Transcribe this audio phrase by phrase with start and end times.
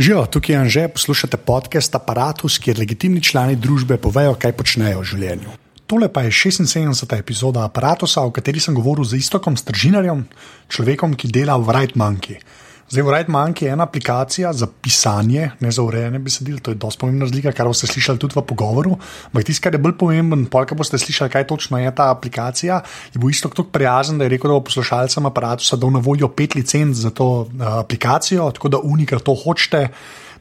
[0.00, 5.08] Živijo, tukaj je Anže, poslušate podcast Apparatus, kjer legitimni člani družbe povejo, kaj počnejo v
[5.10, 5.56] življenju.
[5.84, 7.04] Tole pa je 76.
[7.18, 10.22] epizoda Apparatusa, v kateri sem govoril z istokom Stržinarjem,
[10.72, 12.40] človekom, ki dela v Right Monkey.
[12.90, 16.98] Zdaj, v Monkey je ena aplikacija za pisanje, ne za urejanje besedil, to je dosti
[16.98, 18.96] pomembna razlika, kar boste slišali tudi v pogovoru.
[19.30, 22.80] Ampak tisto, kar je bolj pomemben, polka boste slišali, kaj točno je ta aplikacija,
[23.14, 26.32] je bil isto tako prijazen, da je rekel, da bo poslušalcem aparatusa dal na voljo
[26.34, 29.86] pet licenc za to uh, aplikacijo, tako da unikar to hočete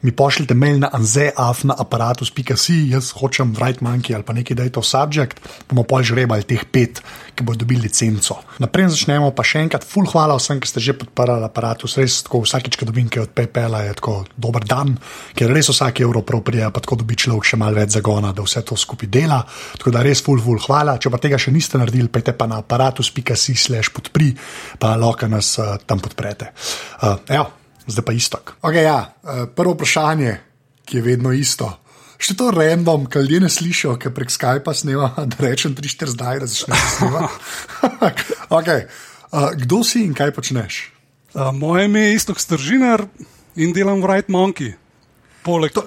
[0.01, 5.83] mi pošljite mail na anzeafnaaparatus.si, jaz hočem Right Monkey ali pa nekaj data subject, bomo
[5.83, 7.01] pol žrebali teh pet,
[7.35, 8.39] ki bodo dobili licenco.
[8.63, 12.43] Naprej začnemo pa še enkrat, full hvala vsem, ki ste že podprli aparatus, res tako
[12.45, 14.95] vsakič, ko dobim kaj od PayPala, je tako dober dan,
[15.35, 18.45] ker res vsak evro prav prija, pa tako dobi človek še malo več zagona, da
[18.45, 19.43] vse to skupaj dela.
[19.79, 20.97] Tako da res full, full hvala.
[20.99, 24.31] Če pa tega še niste naredili, pejte pa na aparatus.si slash podpri,
[24.79, 26.53] pa lahko nas uh, tam podprete.
[27.03, 27.58] Uh,
[27.89, 28.39] zdaj pa isto.
[28.61, 29.13] Okay, ja.
[29.23, 30.37] Eh, prvo vprašanje,
[30.85, 31.69] ki je vedno isto.
[32.19, 36.41] Še to random, kaj ljudje ne slišijo, ker prek Skypa snema, da rečem 3-4 zdaj,
[36.43, 37.37] da začneš snemati.
[38.59, 38.87] okay.
[39.31, 40.81] uh, kdo si in kaj počneš?
[41.33, 43.05] Uh, moje ime je isto stržinar
[43.55, 44.73] in delam v Right Monkey.
[45.45, 45.85] Poleg, to...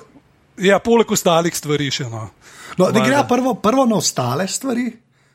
[0.56, 2.08] ja, poleg ostalih stvari še.
[2.08, 2.30] No.
[2.80, 4.88] No, da gre prvo, prvo na ostale stvari,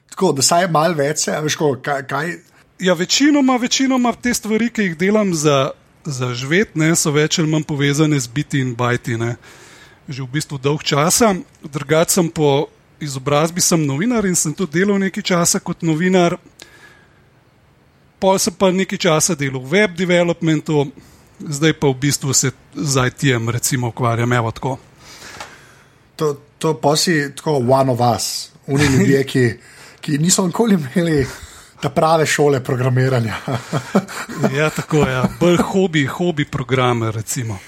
[0.10, 2.08] tako da saj malo več, veš, kaj.
[2.10, 2.38] kaj...
[2.82, 5.72] Ja, večinoma, večinoma te stvari, ki jih delam za
[6.08, 9.18] za živeti, so več ali manj povezane z biti in bajti.
[9.18, 9.36] Ne.
[10.08, 11.36] Že v bistvu dolg časa.
[11.64, 12.68] Drugač sem po
[13.00, 16.38] izobrazbi sem novinar in sem tudi delal nekaj časa kot novinar.
[18.18, 20.88] Pol sem pa nekaj časa delal v web developmentu,
[21.44, 24.34] zdaj pa v bistvu se z IT-jem ukvarjam.
[24.34, 24.78] Evo tako.
[26.18, 29.46] To, to pa si tako one of us, oni ljudje, ki,
[30.02, 31.28] ki niso nikoli imeli
[31.82, 33.36] ta prave šole programiranja.
[34.58, 35.26] ja, tako je, ja.
[35.40, 37.14] bolj hobi, hobi programer.
[37.16, 37.60] Recimo.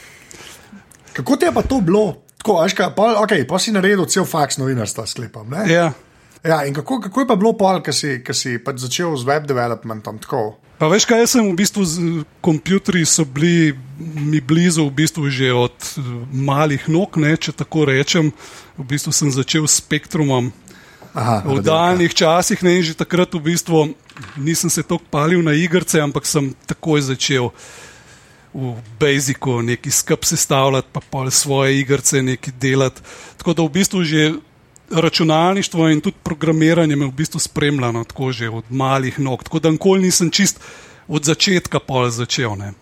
[1.14, 2.16] Kako ti je pa to bilo?
[2.38, 5.52] Tako, ajka, pa, okay, pa si naredil cel faks novinarstva, sklepam.
[5.68, 5.92] Ja.
[6.44, 10.20] Ja, kako, kako je pa bilo, ki si, si pač začel z web developmentom?
[10.80, 15.52] Pa veš, kaj sem v bistvu z kompjuterji, so bili mi blizu, v bistvu že
[15.52, 15.76] od
[16.32, 18.32] malih nog, ne, če tako rečem.
[18.80, 20.54] V bistvu sem začel s spektrumom,
[21.12, 23.92] Aha, v daljnih časih, ne že takrat, v bistvu
[24.38, 27.50] nisem se tako palil na igrice, ampak sem takoj začel
[28.54, 33.02] v Basicu nekaj skup sestavljati, pa pol svoje igrice nekaj delati.
[33.38, 34.34] Tako da v bistvu že
[34.90, 39.44] računalništvo in tudi programiranje me v bistvu spremljalo, tako že od malih nog.
[39.44, 40.60] Tako da nikoli nisem čist
[41.08, 42.56] od začetka pol začel.
[42.56, 42.74] Ne.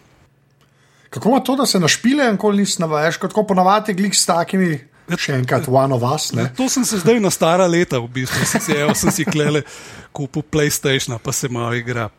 [1.10, 4.80] Kako ima to, da se našpile, nikoli nisem navajal, kot ponavadi glik s takimi.
[5.16, 6.34] Še enkrat, one of us.
[6.36, 6.50] Ne?
[6.58, 8.44] To sem se zdaj na stara leta, v bistvu.
[8.44, 9.64] Sem si, evo, sem si klele
[10.12, 12.10] kupil PlayStation, pa se malo igra.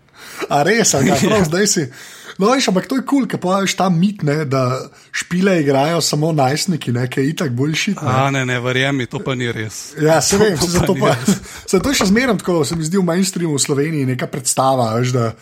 [0.48, 1.18] A res, ali ja.
[1.20, 1.84] prav zdaj si.
[2.38, 4.78] No, veš, ampak to je kul, cool, ker pojaviš ta mit, ne, da
[5.10, 7.96] špile igrajo samo najstniki, nekaj itak boljši.
[7.98, 8.12] Ne.
[8.14, 9.98] A ne, ne, verjemi, to pa ni res.
[9.98, 11.16] Ja, se vem, se, to pa,
[11.66, 15.16] se to še zmeraj tako, se mi zdi v mainstreamu v Sloveniji neka predstava, veš,
[15.18, 15.32] da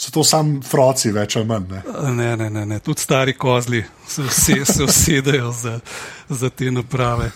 [0.00, 1.66] so to samo froci, več ali manj.
[1.68, 1.80] Ne?
[2.16, 2.78] Ne, ne, ne, ne.
[2.80, 5.80] tudi stari kozli se, vse, se usedejo za,
[6.28, 7.30] za te naprave.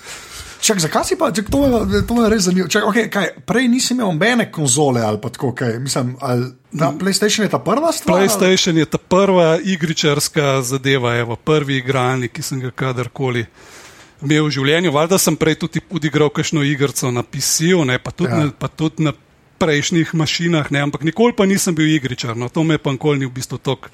[0.64, 2.70] Čak, zakaj si pa, čak, to, me, to me res zanima?
[2.72, 6.88] Čak, okay, kaj, prej nisem imel nobene konzole ali pa tako, kaj, mislim, ali, na
[6.88, 7.00] mm.
[7.02, 8.22] PlayStation je ta prva stvar?
[8.22, 13.44] PlayStation je ta prva igričarska zadeva, evo, prvi igralnik, ki sem ga kadarkoli.
[14.24, 18.48] Imel v življenju, valjda sem prej tudi odigral kakšno igrico na PC-u, pa, ja.
[18.56, 19.12] pa tudi na
[19.58, 23.26] prejšnjih mašinah, ne, ampak nikoli pa nisem bil igričar, no, to me pa nikoli ni
[23.26, 23.90] v bistvu tok.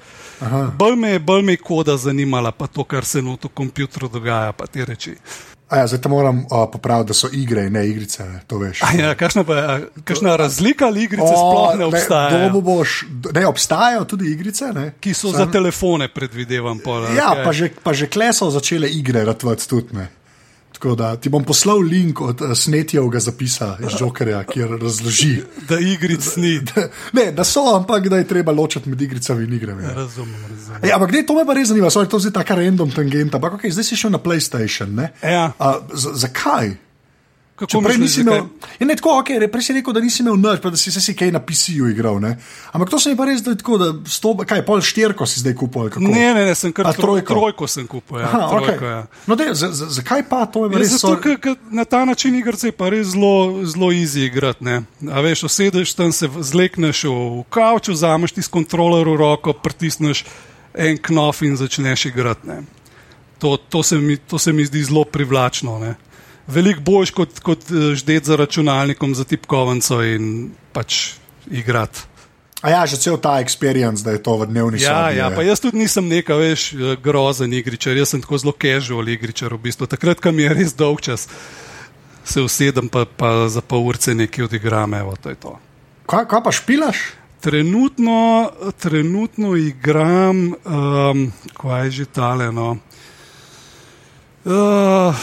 [0.77, 4.51] Bolj me je, bolj me je koda zanimala, pa to, kar se na kompjuteru dogaja,
[4.57, 5.15] pa te reči.
[5.71, 8.23] Ja, zdaj moram uh, popraviti, da so igre, ne igrice.
[8.23, 8.41] Ne,
[8.99, 12.39] ja, kakšna, pa, kakšna razlika ali igrice o, sploh ne obstajajo?
[12.53, 14.91] Ne, boš, ne obstajajo tudi igrice, ne?
[14.99, 16.79] ki so Sam, za telefone, predvidevam.
[16.83, 19.95] Pol, ja, pa že, pa že kleso začele igre, ratvati tudi.
[19.95, 20.09] Ne.
[20.81, 25.35] Tako da ti bom poslal link od uh, snetjevega zapisa iz Jokerja, kjer razloži.
[25.69, 26.59] da igric ni.
[26.59, 26.87] Da,
[27.21, 29.83] ne, da so, ampak da je treba ločiti med igricami in igrami.
[29.83, 29.93] Ja.
[29.93, 30.81] Razumem, razumem.
[30.83, 33.35] Ja, ampak ne, to me pa res zanima, so to zdaj tako random tangent.
[33.35, 35.05] Ampak okay, zdaj si šel na PlayStation.
[35.21, 35.51] Ja.
[35.59, 36.73] Uh, zakaj?
[37.61, 38.47] Kako prej nisi imel,
[38.79, 41.13] je ne tako, okay, prej si rekel, da nisi imel noč, da si se si
[41.17, 42.17] kaj na PC-ju igral.
[42.21, 42.31] Ne?
[42.73, 45.53] Ampak to se mi pa res zdi tako, da sto, kaj, pol štirko si zdaj
[45.59, 45.91] kupil.
[46.01, 47.35] Ne, ne, ne, sem kar trojko.
[47.35, 48.23] trojko sem kupil.
[48.23, 48.95] Ja, Aha, trojko, okay.
[48.95, 49.05] ja.
[49.29, 50.95] no, dej, z, z, zakaj pa to je res?
[50.97, 51.37] Zato, so...
[51.37, 54.81] ker na ta način igrce je pa res zelo, zelo easy igrati.
[55.05, 60.25] A veš, osedeš tam, se zlekneš v kavču, zameš ti s kontrolerjem v roko, pritisneš
[60.73, 62.61] en knof in začneš igrati.
[63.37, 65.79] To, to, se mi, to se mi zdi zelo privlačno.
[65.79, 65.95] Ne?
[66.51, 71.13] Veliko boljš kot, kot eh, ždet za računalnikom, za tipkovnico in pač
[71.51, 72.07] igrati.
[72.61, 75.17] A ja, že cel ta experience, da je to v dnevni Ja, sobi.
[75.17, 75.35] ja, je.
[75.35, 79.53] pa jaz tudi nisem neka, veš, eh, grozen igričar, jaz sem tako zelo casual igričar.
[79.53, 79.87] V bistvu.
[79.89, 81.25] Takrat, ko mi je res dolg čas,
[82.23, 85.57] se usedem pa, pa za pol urce nekaj odigram, evo, to je to.
[86.05, 86.97] Kaj, kaj pa špilaš?
[87.41, 92.51] Trenutno, trenutno igram, um, kaj je že tale.
[92.53, 92.77] No.
[94.45, 95.15] Uh,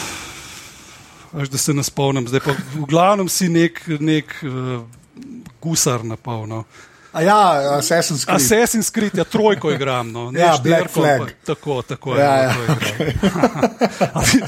[1.33, 4.81] až da se ne spomnim, zdaj pa v glavnem si nek, nek uh,
[5.61, 6.63] gusar na polno.
[7.09, 7.37] A ja,
[7.81, 8.37] Assassin's Creed.
[8.37, 10.11] Assassin's Creed, ja, trojko igram.
[10.13, 10.29] No.
[10.29, 11.21] Ne Ja, Black Flag.
[11.25, 12.43] ampak Tako, tako Ja, je.
[12.43, 12.97] ja, to igram.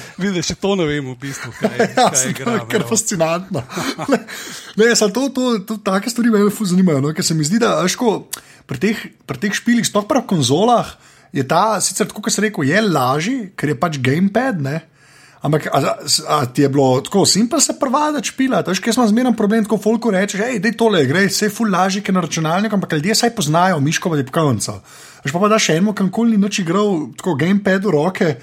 [0.21, 2.53] Vidiš, še to ne vem v bistvu, kaj, Ja, kaj sem to igram.
[2.53, 2.89] je kar evo.
[2.89, 3.63] fascinantno.
[4.77, 7.01] Ne, ne to, to, to, take stvari me zanimajo.
[7.01, 7.13] No?
[7.17, 8.29] Ker se mi zdi, da veš, ko,
[8.69, 10.85] pri, teh, pri teh špilih, sploh pri konzolah,
[11.33, 14.61] je ta, sicer tako, kot se reče, je lažji, ker je pač gamepad.
[14.61, 14.85] Ne?
[15.41, 15.97] Ampak a,
[16.27, 19.79] a, ti je bilo tako simpel se prvada špila, veš, kaj smo zmeraj problem, tako
[19.81, 23.15] folko rečeš, hej, dej tole, gre, vse je ful lažje, ker na računalniku, ampak ljudje
[23.17, 24.77] saj poznajo miško v tipkovnico.
[25.23, 28.35] Veš pa pa da še eno, kamkoli ni noč igral, tako gamepad v roke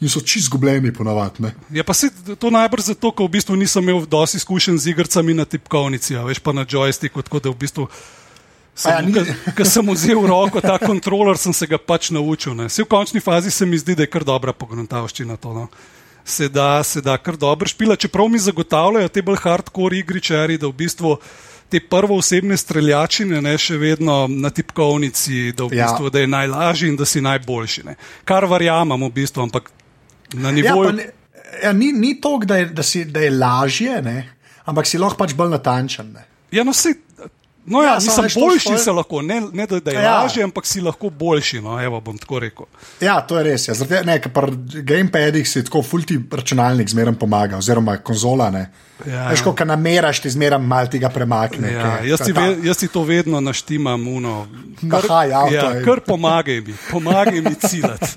[0.00, 1.52] in so čist zgubljeni ponavadi.
[1.76, 2.08] Je pa si
[2.40, 6.24] to najbrž zato, ker v bistvu nisem imel dosti izkušenj z igrami na tipkovnici, a
[6.24, 7.88] veš pa na joysticku, tako da v bistvu.
[8.84, 9.00] Ja,
[9.56, 12.52] Ker sem vzel v roko ta kontroler, sem se ga pač naučil.
[12.52, 12.68] Ne.
[12.68, 15.54] Vse v končni fazi se mi zdi, da je kar dobra pogruntavščina to.
[15.56, 15.64] No.
[16.26, 20.66] Se da, se da kar dobro špila, čeprav mi zagotavljajo te bolj hardcore igričari, da
[20.66, 21.12] v bistvu
[21.68, 25.86] te prvo osebne streljačine ne še vedno na tipkovnici, da, v Ja.
[25.86, 27.82] bistvu, da je najlažji in da si najboljši.
[27.84, 27.94] Ne.
[28.24, 29.70] Kar verjamem v bistvu, ampak
[30.34, 30.84] na Ja, nivoju.
[30.84, 31.06] pa ne,
[31.62, 34.32] ja, ni ni to, da, je- da, si- da je lažje, ne?
[34.64, 36.12] ampak si lahko pač bolj natančen.
[36.12, 36.24] Ne?
[36.50, 36.94] Ja, no, si,
[37.66, 40.02] no ja, Ja, ja, to boljši špor- se lahko, ne, ne da, da je Ja.
[40.02, 40.14] ja.
[40.18, 41.60] lažje, ampak si lahko boljši.
[41.60, 42.66] No, evo, bom tako rekel.
[43.00, 43.68] Ja, to je res.
[43.68, 43.74] Ja.
[43.74, 44.52] Tega, ne, pri
[44.82, 48.50] gamepadih si tako fulti računalnik zmeraj pomaga, oziroma konzola.
[48.50, 48.70] Ne.
[49.04, 49.28] Ja.
[49.28, 51.68] Veš, ko ga nameraš, ti zmeraj malo tega premakne.
[51.70, 54.08] Ja, ke- jaz, ta- ve, jaz si to vedno naštimam.
[54.08, 54.46] Uno,
[54.82, 58.06] Nahaj avto ja, in- kar pomagaj mi, pomagaj mi ciljati.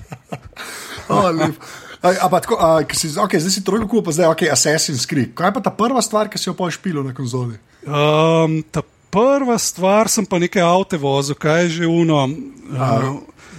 [1.08, 1.54] Oh, lep.
[2.02, 5.04] A, a pa tako, a, ker si, okay, zdaj si trojko kupil, zdaj ok, Assassin's
[5.04, 5.34] Creed.
[5.34, 7.58] Kaj je pa ta prva stvar, ki si jo pa špil na konzoli?
[7.84, 8.80] Um, ta
[9.10, 12.28] prva stvar sem pa nekaj avte vozil, kaj je že uno.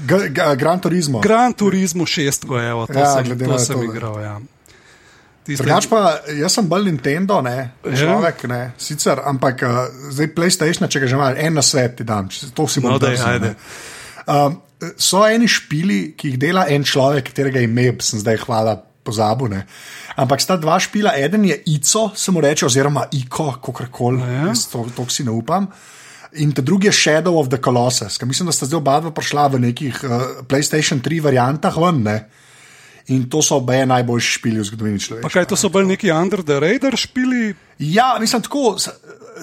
[0.02, 1.20] G Gran Turismo.
[1.22, 4.18] Gran Turismo 6, evo, to Ja, sem, to sem to, igral.
[4.18, 4.40] Ja.
[5.46, 7.96] Drugač pa, jaz sem bolj Nintendo, ne, Ja.
[7.98, 9.70] človek, ne, sicer, ampak uh,
[10.14, 12.94] zdaj PlayStation, če ga že imaš, en na svet ti dam, če- to si bom
[12.94, 13.56] No, daj, ne.
[14.30, 14.62] Um,
[14.98, 19.50] so eni špili, ki jih dela en človek, katerega ime sem zdaj hvala pozabil.
[19.50, 19.66] Ne.
[20.16, 24.54] Ampak sta dva špila, eden je ICO, se mu reče, oziroma ICO, kako koli, ja?
[24.72, 25.68] to, to si ne upam.
[26.40, 29.12] In ta drugi je Shadow of the Colossus, ki mislim, da sta zdaj oba dva
[29.12, 30.12] prišla v nekih uh,
[30.48, 32.04] PlayStation 3 variantah ven.
[32.08, 32.18] Ne.
[33.12, 35.30] In to so obe najboljši špili v zgodovini Pa človeštva.
[35.34, 37.56] kaj to so bolj neki under the radar špili?
[37.80, 38.78] Ja, mislim tako.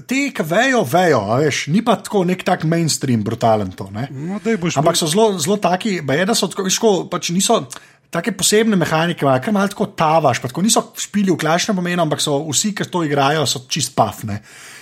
[0.06, 3.90] Te, ki vejo, vejo, veš, ni pa tako nek tak mainstream, brutalen to.
[3.90, 4.06] Ne?
[4.14, 4.38] No,
[4.76, 7.64] Ampak so zelo, taki, baje, da so tako, veš, ko, pač niso
[8.10, 12.20] take posebne mehanike, imajo, kar malo tako tavaš, tako niso špili v klasičnem pomenu, ampak
[12.20, 14.40] so vsi, ki to igrajo, so čist pafne.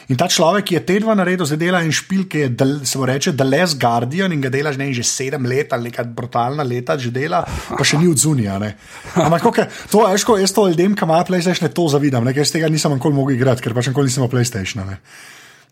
[0.09, 2.85] In ta človek, ki je te dva naredil, zdaj dela en špil, ki je, del-
[2.87, 6.05] se mu reče, The Last Guardian in ga delaš ne že sedem let ali neka
[6.07, 8.61] brutalna leta, že dela, pa še ni od zunija.
[8.63, 8.77] ne.
[9.17, 12.31] Ampak tako, ke- to je, ško, jaz to ljudem, ki imajo PlayStation, to zavidam, ne,
[12.31, 14.87] ker jaz tega nisem nikoli mogel igrati, ker pač nikoli nisem imel PlayStation.
[14.87, 15.01] Ne.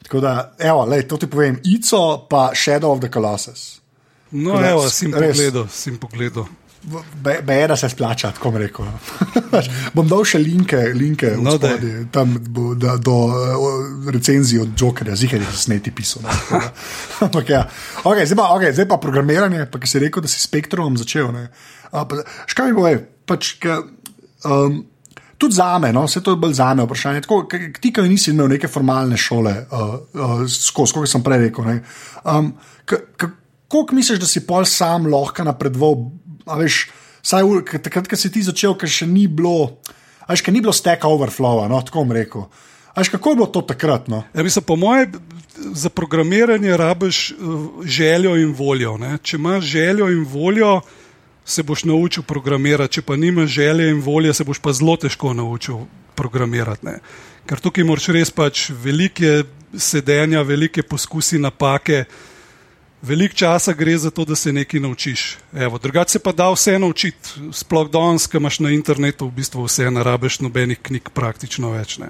[0.02, 3.78] Tako da, evo, lej, to ti povem, ICO pa Shadow of the Colossus.
[4.34, 5.30] No, Res, evo, sim res.
[5.38, 6.50] pogledal, sim pogledal.
[7.14, 8.84] Be, be da se splača, tako rekel.
[9.96, 11.80] Bom dal še linke, linke No, spodaj,
[12.12, 13.14] tam bo, da, do
[14.12, 16.22] recenzije od Jokerja, zihar je sneti pisal.
[17.24, 17.62] Ampak ja,
[18.04, 20.98] okay, zdaj, pa, okay, zdaj pa programiranje, pa ki si rekel, da si s Spectrumom
[21.00, 21.30] začel.
[22.46, 23.78] Škaj mi bo, je, pač, ka,
[24.44, 24.82] um,
[25.40, 27.22] tudi za me, no, vse to je bolj za me vprašanje.
[27.24, 27.46] Tako,
[27.80, 31.64] ti, ki nisi imel neke formalne šole, uh, uh, skozi, kot sem prej rekel.
[31.64, 31.80] ne,
[32.24, 32.52] Um,
[32.84, 33.32] k- k-
[33.68, 35.94] Koliko misliš, da si pol sam lahko napredoval,
[36.46, 36.88] a veš,
[37.24, 37.44] saj
[37.82, 39.80] takrat, ko si ti začel, ker še ni bilo,
[40.24, 42.48] a veš, ker ni bilo stack overflowa, no, tako bom rekel.
[42.94, 44.06] A veš, kako je bilo to takrat?
[44.08, 44.22] No?
[44.34, 45.16] Ja, mislim, po mojem,
[45.56, 47.34] za programiranje rabiš eh,
[47.84, 48.96] željo in voljo.
[48.98, 49.18] Ne?
[49.22, 50.80] Če imaš željo in voljo,
[51.44, 55.34] se boš naučil programirati, če pa nimaš želje in volje, se boš pa zelo težko
[55.34, 55.84] naučil
[56.14, 56.86] programirati.
[56.86, 56.98] Ne?
[57.46, 59.42] Ker tukaj moraš res pač velike
[59.76, 62.04] sedenja, velike poskusi, napake.
[63.04, 65.36] Veliko časa gre za to, da se nekaj naučiš.
[65.82, 67.52] Drugače se pa da vse naučiti.
[67.52, 71.98] Sploh danes, ki imaš na internetu, v bistvu vse, ne rabiš nobenih knjig, praktično več.
[72.00, 72.08] Ne.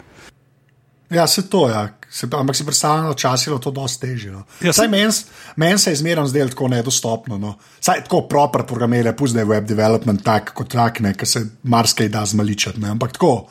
[1.10, 1.88] Ja, se to, ja.
[2.10, 4.30] Se, ampak si predstavljam, da včasih je to dosti težje.
[4.32, 4.44] No.
[4.62, 5.10] Ja, Saj meni
[5.56, 7.38] men se je zmeraj zdelo tako nedostopno.
[7.38, 7.56] No.
[7.80, 11.42] Saj tako proper programiranje, pusti da je web development tak kot tak, ne, ker se
[11.62, 12.80] marsikaj da zmaličati.
[12.80, 12.94] Ne.
[12.94, 13.48] Ampak tako.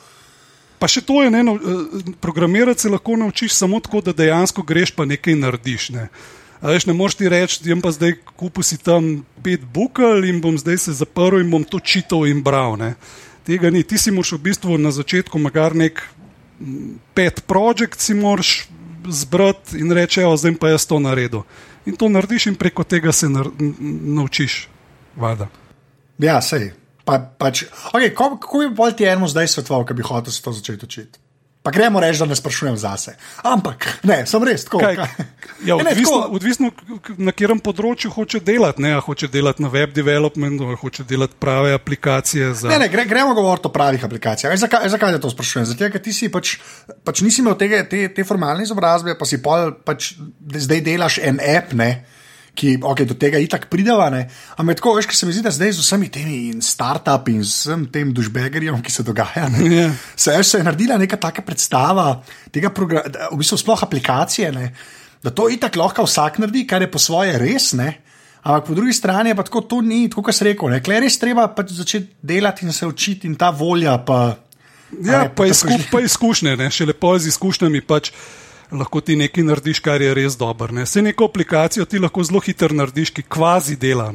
[0.78, 4.62] Pa še to je, ne, nau- eh, programirati se lahko naučiš samo tako, da dejansko
[4.62, 5.90] greš pa nekaj narediš.
[5.90, 6.08] Ne.
[6.64, 10.56] Veš, ne moreš ti reči, da pa zdaj kupil si tam pet bukel in bom
[10.58, 12.78] zdaj se zaprl in bom to čital in bral.
[12.80, 12.94] Ne.
[13.44, 13.84] Tega ni.
[13.84, 16.00] Ti si moraš v bistvu na začetku magar nek
[17.12, 18.64] pet projekt si moraš
[19.04, 21.44] zbrati in reči, evo, zdaj pa jaz to naredil.
[21.84, 24.68] In to narediš in preko tega se naučiš.
[25.16, 25.50] Vada.
[26.18, 26.72] Ja, sej.
[27.04, 30.52] Pa, pač, okay, kako bi bolj ti eno zdaj svetoval, ki bi hotel se to
[30.56, 31.23] začeti učiti?
[31.64, 33.14] Pa gremo reči, da ne sprašujem zase.
[33.40, 34.82] Ampak, ne, sem res tako.
[34.84, 34.98] Kaj,
[35.64, 36.68] ja, odvisno, ne, odvisno,
[37.16, 38.84] na katerem področju hoče delati.
[38.84, 42.50] Ne, hoče delati na web developmentu, hoče delati prave aplikacije.
[42.60, 42.68] Za...
[42.68, 44.52] Ne, ne, gre, gremo govoriti o pravih aplikacijah.
[44.60, 45.70] Zakaj, zakaj to sprašujem?
[45.72, 46.58] Zato, ker ti si pač,
[47.00, 50.12] pač nisi imel tega, te, te formalne izobrazbe, pa si pol, pač,
[50.68, 51.72] zdaj delaš en app.
[51.80, 51.94] Ne,
[52.54, 54.06] ki okay, do tega itak prideva.
[54.56, 57.86] Ampak tako, veš, ki se mi zdi, da zdaj z vsemi temi startupi in vsem
[57.92, 59.90] tem dušbegerjem, ki se dogaja, ne, yeah.
[59.90, 59.90] Ja.
[60.16, 62.22] se, se je naredila neka taka predstava
[62.54, 64.70] tega, v bistvu sploh aplikacije, ne,
[65.24, 67.72] da to itak lahko vsak naredi, kar je po svoje res.
[67.78, 67.90] Ne.
[68.44, 71.00] Ampak po drugi strani je pa tako, to ni, tako kot se reko, ne, je
[71.00, 73.96] res treba pač začeti delati in se učiti in ta volja.
[74.04, 74.36] Pa,
[75.00, 77.80] ja, ne, pa, pa, izku, pa izkušnje, ne, še lepo z izkušnjami.
[77.88, 78.12] Pač,
[78.72, 80.72] lahko ti nekaj narediš, kar je res dobro.
[80.74, 80.84] Ne.
[80.88, 84.10] Vse neko aplikacijo ti lahko zelo hitro narediš, ki kvazi dela.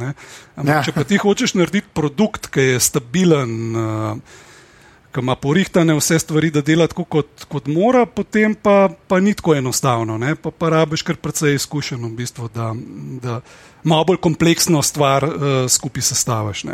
[0.57, 0.81] Ja.
[0.85, 4.43] Če pa ti hočeš narediti produkt, ki je stabilen, uh,
[5.13, 9.33] ki ima porihtane vse stvari, da dela tako, kot, kot mora, potem pa, pa ni
[9.37, 10.17] tako enostavno.
[10.21, 10.35] Ne.
[10.35, 12.71] Pa, pa rabiš kar precej izkušen, v bistvu, da,
[13.23, 13.41] da
[13.83, 16.67] malo bolj kompleksno stvar uh, skupaj sestaviš.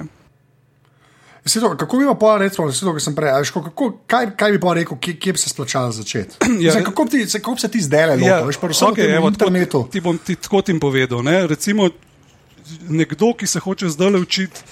[1.54, 4.98] To, kako bi pa rekel, da sem prej, ali kako, kaj, kaj bi pa rekel,
[4.98, 6.38] kje, kje bi se splačalo začeti?
[6.64, 9.30] Ja, Zdaj, kako, ti, kako se ti zdaj le ja, lopiš, pa vse okay, v
[9.30, 9.84] internetu?
[9.92, 11.22] Ti bom ti tako tim povedal.
[11.24, 11.48] Ne?
[11.48, 11.90] Recimo,
[12.90, 14.66] nekdo, ki se hoče zdaj učiti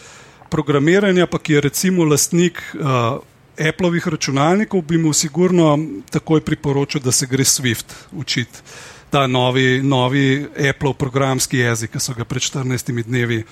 [0.50, 3.22] programiranja, pa ki je recimo lastnik uh,
[3.70, 5.78] Appleovih računalnikov, bi mu sigurno
[6.10, 8.66] takoj priporočil, da se gre Swift učiti.
[9.10, 13.44] Ta novi, novi Apple programski jezik, ki so ga pred 14 dnevi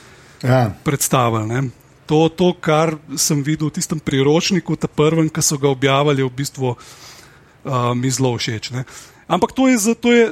[0.41, 0.71] ja.
[0.83, 1.69] predstavili
[2.11, 6.33] to, to, kar sem videl v tistem priročniku, ta prvem, ki so ga objavili, v
[6.35, 8.75] bistvu uh, mi zelo všeč.
[8.75, 8.83] Ne.
[9.31, 10.25] Ampak to, je, to, je,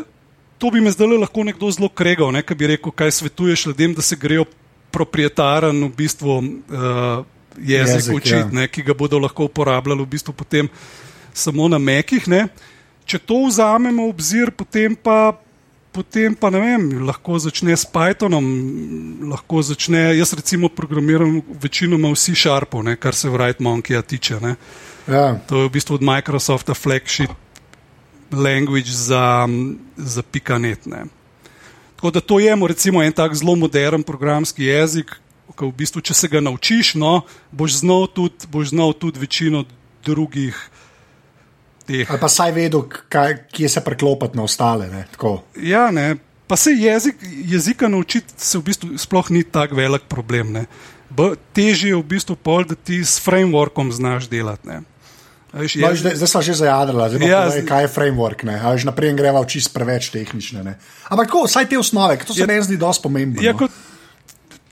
[0.60, 3.96] to bi me zdaj lahko nekdo zelo kregal, ne, ki bi rekel, kaj svetuješ ljudem,
[3.96, 4.44] da se grejo
[4.92, 7.24] proprietaren v bistvu uh,
[7.56, 8.68] jezik, jezik učiti, ja.
[8.68, 10.68] ki ga bodo lahko uporabljali v bistvu potem
[11.32, 12.28] samo na mekih.
[12.28, 12.50] Ne.
[13.08, 15.32] Če to vzamemo v obzir, potem pa
[15.92, 18.46] potem pa ne vem, lahko začne s Pythonom,
[19.30, 20.18] lahko začne.
[20.18, 24.40] Jaz recimo programiram večinoma vsi šarpo, kar se Wright Monkeyja tiče.
[25.08, 25.40] Ja.
[25.50, 27.30] To je v bistvu od Microsofta flagship
[28.32, 29.48] language za,
[29.98, 30.88] za pikanet.
[31.96, 35.16] Tako da to je recimo en tak zelo modern programski jezik.
[35.60, 39.66] V bistvu, če se ga naučiš, no, boš znal tudi, boš znal tudi večino
[40.06, 40.56] drugih
[41.90, 42.12] teh.
[42.12, 44.90] Ali pa saj vedo, kaj, kje se preklopiti na ostale.
[44.92, 45.06] Ne?
[45.58, 46.16] Ja, ne.
[46.50, 50.64] Pa se jezik, jezika naučiti se v bistvu sploh ni tako velik problem.
[51.54, 54.82] Težje je v bistvu pol, da ti s frameworkom znaš delati.
[55.54, 58.46] Veš, no, zdaj zdaj smo že zajadrali, zdaj ja, povej, kaj je framework.
[58.46, 60.62] Veš, naprej greva čist preveč tehnične.
[60.66, 60.74] Ne?
[61.10, 63.42] Ampak tako, vsaj te osnove, to se ja, ne zdi dosti pomembno.
[63.42, 63.70] Ja, no?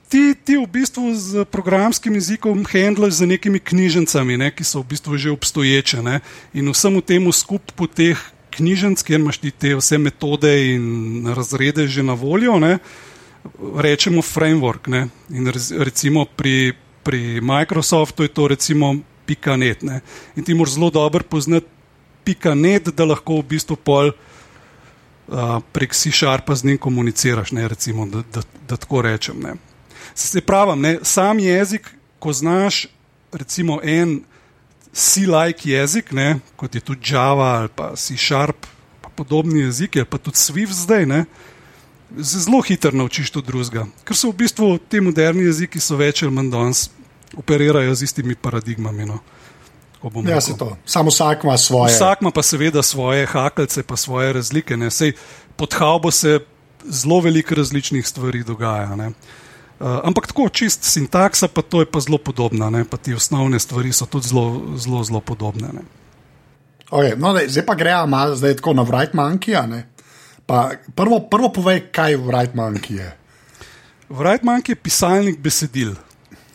[0.10, 4.96] Ti, ti v bistvu z programskim jezikom handlaš z nekimi knjižnicami, ne, ki so v
[4.96, 6.02] bistvu že obstoječe.
[6.04, 6.20] Ne,
[6.54, 8.18] in vsemu temu skupku teh
[8.58, 12.80] knjižnic, kjer imaš ti te vse metode in razrede že na voljo, ne,
[13.60, 14.88] rečemo framework.
[14.88, 16.74] Ne, in recimo pri,
[17.04, 18.96] pri Microsoftu je to recimo
[19.28, 19.84] pika.net.
[20.36, 21.68] In ti moraš zelo dobro poznati
[22.24, 24.16] pika.net, da lahko v bistvu pol.
[25.28, 29.36] Uh, prek C-Sharpa z njim komuniciraš, ne, recimo, da, da, da tako rečem.
[29.44, 29.58] Ne.
[30.18, 32.88] Se pravi, ne, sam jezik, ko znaš
[33.32, 34.24] recimo en
[34.94, 38.66] C-like jezik, ne, kot je tudi Java ali pa C-Sharp,
[39.02, 41.26] pa podobni jeziki, ali pa tudi Swift zdaj, ne,
[42.18, 43.86] zelo hitro naučiš to drugega.
[44.04, 46.90] Ker so v bistvu ti moderni jeziki več ali manj danes
[47.38, 49.06] operirajo z istimi paradigmami.
[49.06, 49.20] No.
[50.26, 50.78] Ja, se to.
[50.86, 51.94] Samo vsak ima svoje.
[51.94, 54.78] Vsak ima pa seveda svoje hakalce, pa svoje razlike.
[54.90, 55.14] Sej,
[55.56, 56.40] pod haubo se
[56.86, 58.96] zelo veliko različnih stvari dogaja.
[58.96, 59.12] Ne.
[59.78, 63.94] Uh, ampak tako, čist sintaksa, pa to je pa zelo podobno, pa ti osnovne stvari
[63.94, 65.86] so tudi zelo, zelo, zelo podobne.
[66.90, 69.54] Okay, no, daj, zdaj pa gremo malo tako na Wright Monkey.
[70.96, 73.10] Prvo, prvo povej, kaj Wright Monkey je.
[74.10, 75.94] Wright Monkey je pisalnik besedil.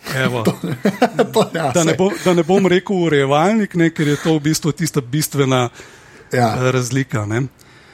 [0.45, 0.53] to,
[1.33, 4.51] to, ja, da, ne bom, da ne bom rekel urejevalnik, ne, ker je to v
[4.51, 5.69] bistvu tista bistvena
[6.33, 6.71] ja.
[6.75, 7.23] razlika.
[7.27, 7.47] Ne.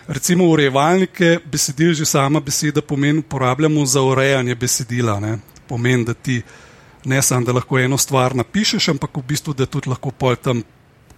[0.09, 5.21] Recimo urejevalnike besedil, že sama beseda pomeni, uporabljamo za urejanje besedila.
[5.21, 5.39] Ne.
[5.69, 6.43] Pomeni, da ti
[7.05, 10.63] ne samo, da lahko eno stvar napišeš, ampak v bistvu, da tudi lahko pol tam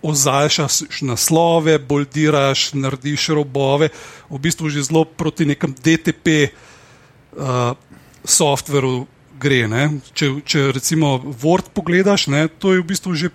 [0.02, 3.88] ozaljšaš naslove, boldiraš, narediš robove,
[4.30, 7.76] v bistvu že zelo proti nekem DTP uh,
[8.24, 9.06] softveru
[9.38, 9.68] gre.
[10.14, 13.30] Če, če recimo Word pogledaš, ne, to je v bistvu že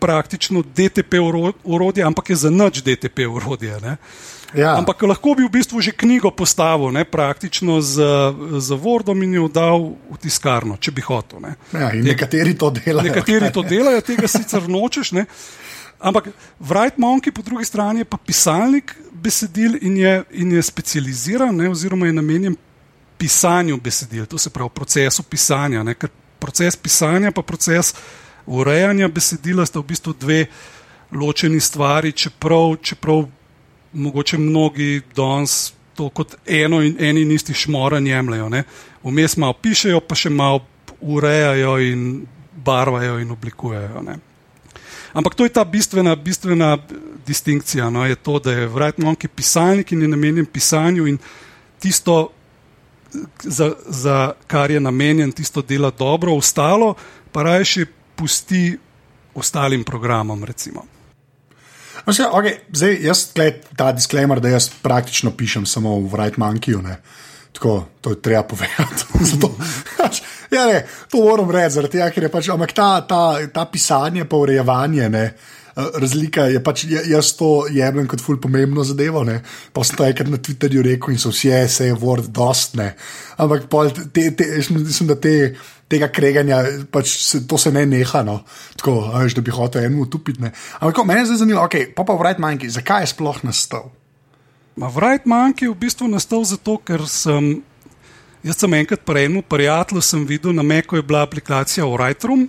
[0.00, 1.20] praktično DTP
[1.64, 3.76] urodje, ampak je za nič DTP urodje.
[4.54, 4.74] Ja.
[4.78, 8.02] Ampak lahko bi v bistvu že knjigo postavil, ne, praktično z,
[8.58, 11.42] z Wordom in jo dal v tiskarno, če bi hotel.
[11.44, 11.54] Ne.
[11.70, 13.06] Ja, nekateri to delajo.
[13.06, 15.14] Nekateri to delajo, tega sicer nočeš.
[15.14, 15.26] Ne.
[16.00, 21.54] Ampak Wright Monkey po drugi strani je pa pisalnik besedil in je, in je specializiran,
[21.56, 22.56] ne, oziroma je namenjen
[23.20, 25.82] pisanju besedil, to se pravi procesu pisanja.
[25.84, 26.08] Ne, ker
[26.40, 27.92] proces pisanja pa proces
[28.46, 30.46] urejanja besedila sta v bistvu dve
[31.12, 33.26] ločeni stvari, čeprav, čeprav
[33.92, 38.50] mogoče mnogi danes to kot eno in eni in isti šmoran jemljajo.
[39.02, 40.64] Vmes malo pišejo, pa še malo
[41.00, 42.26] urejajo in
[42.64, 44.02] barvajo in oblikujejo.
[44.02, 44.18] Ne.
[45.12, 46.78] Ampak to je ta bistvena, bistvena
[47.26, 47.90] distinkcija.
[47.90, 51.18] No, je to, da je Wright Monkey pisalnik in je namenjen pisanju in
[51.78, 52.30] tisto,
[53.42, 56.94] za, za kar je namenjen, tisto dela dobro, ostalo
[57.32, 58.78] pa raje še pusti
[59.34, 60.44] ostalim programom.
[60.44, 60.84] Recimo.
[62.10, 66.40] No, še, okay, zdaj, jaz gled, ta disclaimer, da jaz praktično pišem samo v Wright
[66.42, 66.80] Monkeyju.
[67.54, 69.06] Tako, to je treba povedati.
[69.30, 69.52] Zato,
[69.94, 70.18] pač,
[70.50, 73.22] ja, ne, to moram reči, tega, ker je pač, ampak ta, ta,
[73.54, 75.06] ta pisanje, pa urejevanje.
[75.06, 75.24] Ne,
[76.02, 79.22] Razlika je pač, jaz to jemljem kot ful pomembno zadevo.
[79.22, 79.38] Ne?
[79.70, 82.96] Pa sem to enkrat na Twitterju rekel in so vsi, se je vord dostne.
[83.38, 83.70] Ampak
[84.10, 85.36] te, te, mislim, da te
[85.90, 86.60] tega kreganja,
[86.92, 88.40] pač se, to se ne neha, no.
[88.78, 90.42] tako veš, da bi hotel eno utopiti.
[90.78, 93.90] Ampak mene zdaj zanima, okay, pa pa Wright Monkey, zakaj je sploh nastal?
[94.78, 97.58] Ma Wright Monkey je v bistvu nastal zato, ker sem.
[98.40, 102.46] Jaz sem enkrat prej, prijatelj sem videl, na Meku je bila aplikacija Wrightroom,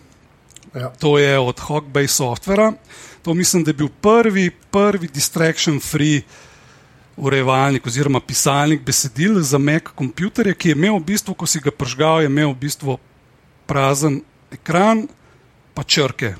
[0.71, 0.87] ja.
[1.01, 2.77] to je od Hawkbase Software.
[3.25, 6.21] To mislim, da je bil prvi, prvi distraction free
[7.19, 11.75] urejevalnik oziroma pisalnik besedil za Mac komputerje, ki je imel v bistvu, ko si ga
[11.75, 12.95] pržgal, je imel v bistvu
[13.71, 14.19] prazen
[14.51, 15.05] ekran,
[15.73, 16.35] pa črke.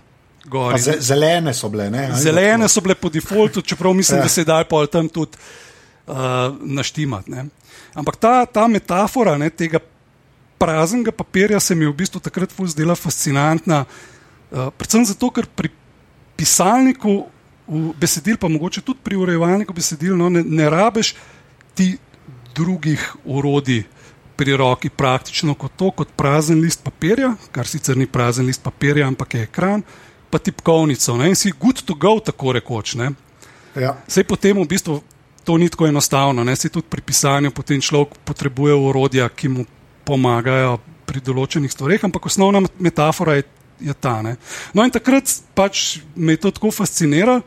[0.52, 1.88] Pa zelene so bile.
[1.94, 2.10] Ne?
[2.20, 4.24] Zelene so bile po defaultu, čeprav mislim, ja.
[4.28, 5.38] da se da pa tam tudi
[6.08, 6.16] uh,
[6.60, 7.32] naštimati.
[7.32, 7.46] Ne?
[7.96, 9.80] Ampak ta, ta metafora ne, tega
[10.60, 13.86] praznega papirja se mi je v bistvu takrat zdela fascinantna.
[14.52, 15.72] Uh, predvsem zato, ker pri
[16.36, 17.22] pisalniku
[18.02, 21.16] besedil, pa mogoče tudi pri urejevalniku besedil, no, ne, ne rabeš
[21.78, 21.94] ti
[22.56, 23.86] drugih urodij
[24.42, 29.06] pri roki praktično kot to, kot prazen list papirja, kar sicer ni prazen list papirja,
[29.06, 29.84] ampak je ekran,
[30.34, 31.14] pa tipkovnico.
[31.20, 31.28] Ne?
[31.30, 32.96] In si good to go, tako rekoč.
[33.78, 33.94] Ja.
[34.10, 34.98] Sej potem v bistvu
[35.46, 36.42] to ni tako enostavno.
[36.44, 36.56] Ne?
[36.58, 39.68] Si tudi pri pisanju potem človek potrebuje urodja, ki mu
[40.10, 43.46] pomagajo pri določenih stvareh, ampak osnovna metafora je,
[43.78, 44.24] je ta.
[44.26, 44.40] Ne?
[44.74, 47.44] No in takrat pač me je to tako fasciniralo.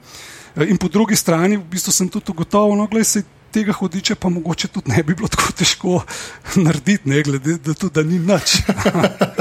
[0.63, 4.69] In po drugi strani, v bistvu sem tudi ugotovil, no, gledaj, tega hodiča pa mogoče
[4.69, 6.03] tudi ne bi bilo tako težko
[6.67, 8.57] narediti, ne glede na to, da ni nič.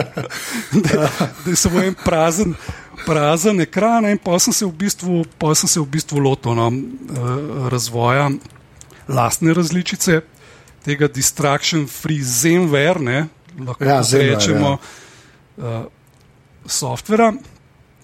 [0.86, 1.10] da,
[1.45, 2.54] da je samo en prazen,
[3.06, 8.30] prazen ekran in pa sem se v bistvu, v bistvu lotil no, eh, razvoja
[9.08, 10.21] lastne različice
[10.84, 13.26] tega distraction free zemver, ne
[13.60, 14.78] lahko ja, rečemo,
[15.58, 15.63] ja.
[15.63, 15.86] uh,
[16.65, 17.34] softvera.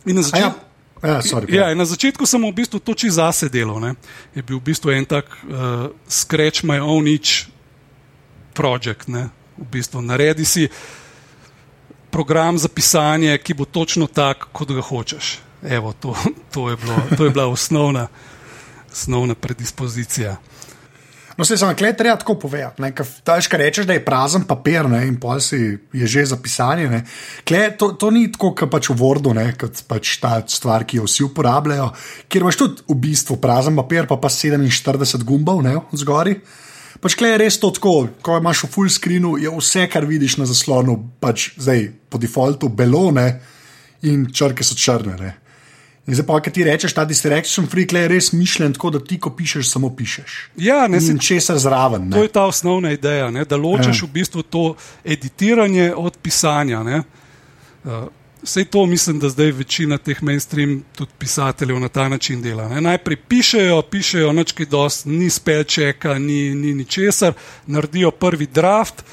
[0.05, 0.68] In na začetku.
[0.99, 3.79] Ja, sorry, ja, na začetku sem v bistvu to čisto zase delal.
[3.79, 3.95] Ne.
[4.35, 7.47] Je bil v bistvu en tak uh, scratch my own itch
[8.51, 9.07] project.
[9.07, 9.31] Ne.
[9.55, 10.67] V bistvu naredi si
[12.11, 15.39] program za pisanje, ki bo točno tak, kot ga hočeš.
[15.63, 16.15] Evo, to,
[16.53, 18.07] to, je bilo, to je bila osnovna,
[18.91, 20.35] osnovna predispozicija.
[21.39, 22.83] No, se samo klej treba tako povedati.
[23.23, 25.55] Tež, kar rečeš, da je prazen papir ne, in pol si
[25.95, 27.03] je že zapisanje.
[27.47, 30.99] Klej, to, to ni tako, kot pač v Wordu, ne, kot pač ta stvar, ki
[30.99, 31.93] jo vsi uporabljajo,
[32.27, 35.63] kjer imaš tudi v bistvu prazen papir, pa pa 47 gumbov
[35.95, 36.35] zgori.
[36.99, 40.41] Pač klej je res to tako, ko imaš v full screenu, je vse, kar vidiš
[40.43, 43.29] na zaslonu, pač zdaj po defaultu belone
[44.03, 45.15] in črke so črne.
[45.15, 45.37] Ne.
[46.07, 49.19] In zdaj, pa, kaj ti rečeš, ta distraction free je res mišljen tako, da ti,
[49.19, 50.37] ko pišeš, samo pišeš.
[50.57, 52.07] Ja, ne si česar zraven.
[52.09, 52.15] Ne?
[52.17, 53.45] To je ta osnovna ideja, ne?
[53.45, 54.07] da ločiš ja.
[54.07, 54.63] v bistvu to
[55.05, 56.81] editiranje od pisanja.
[58.41, 62.69] Vse uh, to mislim, da zdaj večina teh mainstream tudi pisateljev na ta način dela.
[62.69, 62.81] Ne?
[62.81, 67.33] Najprej pišejo, pišejo nočki dost, ni spelčeka, ni, ni ničesar,
[67.67, 69.03] naredijo prvi draft.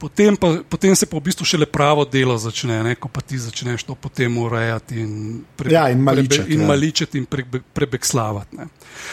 [0.00, 2.94] Potem, pa, potem se pa v bistvu šele pravo delo začne, ne?
[2.96, 5.12] ko pa ti začneš to potem urejati in,
[5.56, 7.20] pre, ja, in maličeti in, ja.
[7.20, 7.44] in pre,
[7.76, 8.56] prebekslavati.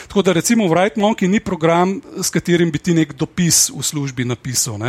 [0.08, 4.24] Tako da recimo Wright Monkey ni program, s katerim bi ti nek dopis v službi
[4.24, 4.80] napisal.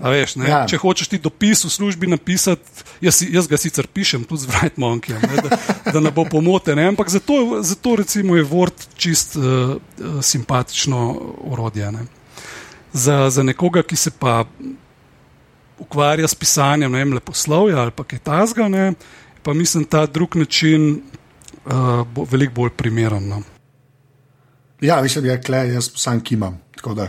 [0.00, 0.62] Veš, ja.
[0.68, 4.80] Če hočeš ti dopis v službi napisati, jaz, jaz ga sicer pišem tudi z Wright
[4.80, 5.60] Monkeyjem, da,
[5.92, 6.76] da ne bo pomote.
[6.76, 6.88] Ne?
[6.92, 9.76] Ampak zato, zato recimo je Word čist uh,
[10.20, 11.12] simpatično
[11.52, 11.92] urodje.
[11.92, 12.08] Ne?
[12.92, 14.44] Za, za nekoga, ki se pa
[15.78, 18.92] ukvarja s pisanjem ne vem, leposlovja ali pa kaj tasga, ne,
[19.42, 21.02] pa mislim, da ta drug način
[21.64, 23.28] uh, bo veliko bolj primeren.
[23.28, 23.42] No.
[24.80, 26.62] Ja, mislim, da je kle, jaz sam kimam.
[26.94, 27.08] Da,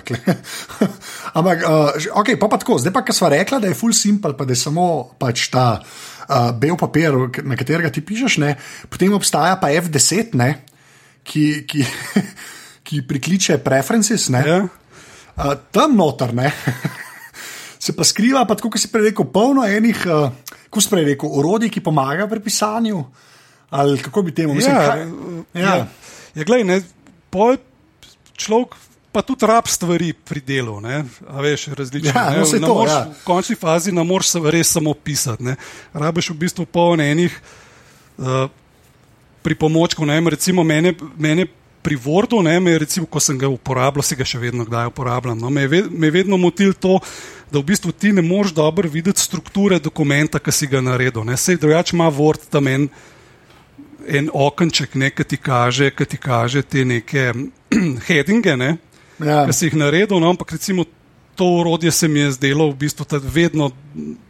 [1.38, 4.32] Ampak, uh, okay, pa, pa tako, zdaj pa, ki smo rekli, da je full simple,
[4.38, 4.86] pa da je samo
[5.20, 7.14] pač ta uh, bel papir,
[7.46, 8.56] na katerega ti pišeš, ne?
[8.90, 10.50] potem obstaja pa F10, ne?
[11.28, 11.86] ki, ki,
[12.88, 14.30] ki prikliče preferences.
[14.34, 14.64] Ja.
[15.38, 16.50] Uh, tam noter, ne.
[17.80, 21.06] Se pa skriva, pa tako, kot si prej rekel, polno enih, uh, kako si prej
[21.12, 23.04] rekel, orodij, ki pomagajo pri pisanju.
[23.70, 24.74] Ali kako bi temu rekel?
[24.74, 24.96] Ja,
[25.54, 25.62] ja.
[25.62, 25.76] ja.
[26.36, 26.82] ja gledaj, ne,
[28.38, 28.78] človek
[29.12, 30.78] pa tudi rab stvari pri delu.
[30.82, 31.02] Ne,
[31.42, 32.14] veš, različne.
[32.14, 33.02] Ja, no, to, mož, ja.
[33.10, 35.44] V končni fazi ne moreš res samo pisati.
[35.44, 35.56] Ne.
[35.98, 37.34] Rabiš v bistvu polno enih
[38.22, 38.46] uh,
[39.42, 40.06] pripomočkov.
[40.30, 40.94] Recimo mene.
[41.18, 41.48] mene
[41.82, 45.40] pri Wordu, ne, me, recimo, ko sem ga uporabljal, se ga še vedno kdaj uporabljam.
[45.40, 47.00] No, me, je me je vedno motil to,
[47.52, 51.24] da v bistvu ti ne moreš dobro videti strukture dokumenta, ki si ga naredil.
[51.38, 52.90] Sej drugače ima Word tam en,
[54.08, 57.32] en okenček, ki ti kaže, ti kaže te neke
[58.08, 58.78] headinge, ne,
[59.20, 59.46] ja.
[59.48, 60.20] ki si jih naredil.
[60.20, 60.86] No, ampak recimo
[61.38, 63.72] to urodje se mi je zdelo, v bistvu vedno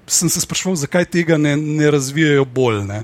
[0.07, 2.83] sem se sprašval, zakaj tega ne, ne razvijajo bolj.
[2.83, 3.01] Ne.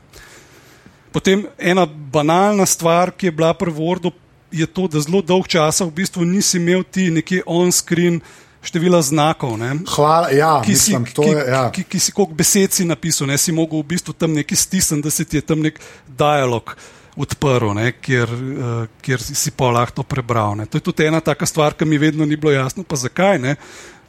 [1.14, 4.12] Potem ena banalna stvar, ki je bila pri Wordu,
[4.54, 8.22] je to, da zelo dolg čas v bistvu nisi imel ti neki on-screen
[8.64, 9.58] števila znakov.
[9.58, 9.76] Ne?
[9.96, 11.46] Hvala, ja, ki si, mislim, to je.
[11.52, 11.64] Ja.
[11.72, 14.56] Ki, ki, ki si koliko besed si napisal, ne si mogel v bistvu tam neki
[14.56, 16.76] stisniti, da se ti je tam nek dialog.
[17.14, 18.70] Odprl, ne, kjer, uh,
[19.06, 20.56] kjer si pa lahko prebral.
[20.58, 20.66] Ne.
[20.66, 23.38] To je tudi ena taka stvar, ki mi vedno ni bilo jasno, pa zakaj.
[23.38, 23.54] Ne.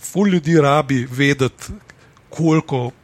[0.00, 1.74] Ful ljudi rabi vedeti,
[2.32, 2.94] koliko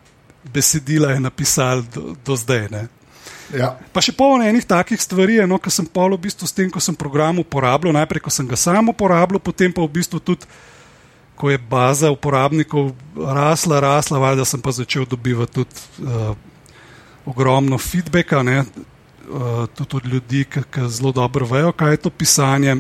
[0.54, 2.68] besedila je napisal do, do zdaj.
[2.72, 2.86] Ne.
[3.56, 3.74] Ja.
[3.92, 6.82] Pa še polno enih takih stvari, no, ki sem pa v bistvu s tem, ko
[6.82, 10.46] sem program uporabljal, najprej, ko sem ga sam uporabljal, potem pa v bistvu tudi,
[11.34, 16.36] ko je baza uporabnikov rasla, rasla, valjda sem pa začel dobivati tudi uh,
[17.24, 22.76] ogromno feedbacka, ne, uh, tudi od ljudi, ki zelo dobro vejo, kaj je to pisanje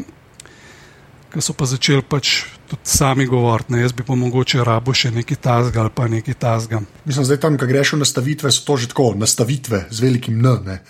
[1.30, 3.74] ki so pa začeli pač tudi sami govoriti.
[3.82, 6.80] Jaz bi pa mogoče rabo še nekaj tasga ali pa nekaj tasga.
[7.04, 10.56] Mislim, da tam, ko greš v nastavitve, so to že tako, nastavitve z velikim N.
[10.66, 10.80] Ne.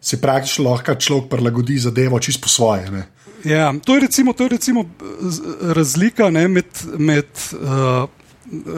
[0.00, 2.90] Se praktično lahko človek prilagodi zadevo čisto po svoje.
[2.94, 3.08] Ne.
[3.44, 4.86] Ja, to je recimo, to je recimo
[5.74, 6.70] razlika ne, med.
[6.98, 7.26] med
[7.58, 8.08] uh,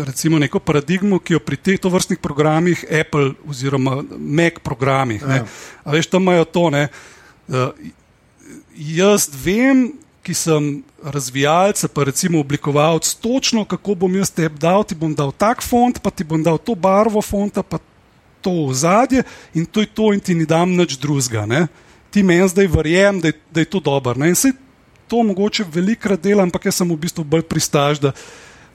[0.07, 5.44] Recimo neko paradigmo, ki jo pri teh vrstnih programih, Apple oziroma Mac programih, ja.
[5.87, 6.64] veš, tam imajo to.
[6.74, 6.88] Ne,
[7.46, 7.70] uh,
[8.74, 14.94] jaz vem, ki sem razvijalec, pa recimo oblikovalec, točno kako bom jaz te dal, ti
[14.94, 17.80] bom dal tak font, pa ti bom dal to barvo fonta, pa
[18.40, 19.22] to v zadje
[19.54, 21.68] in to je to, in ti ni dam nič drugega.
[22.11, 24.16] Ti meni zdaj verjem, da, da je to dobro.
[24.26, 24.52] In se
[25.09, 28.12] to mogoče velikrat dela, ampak jaz sem v bistvu bolj pristaž, da,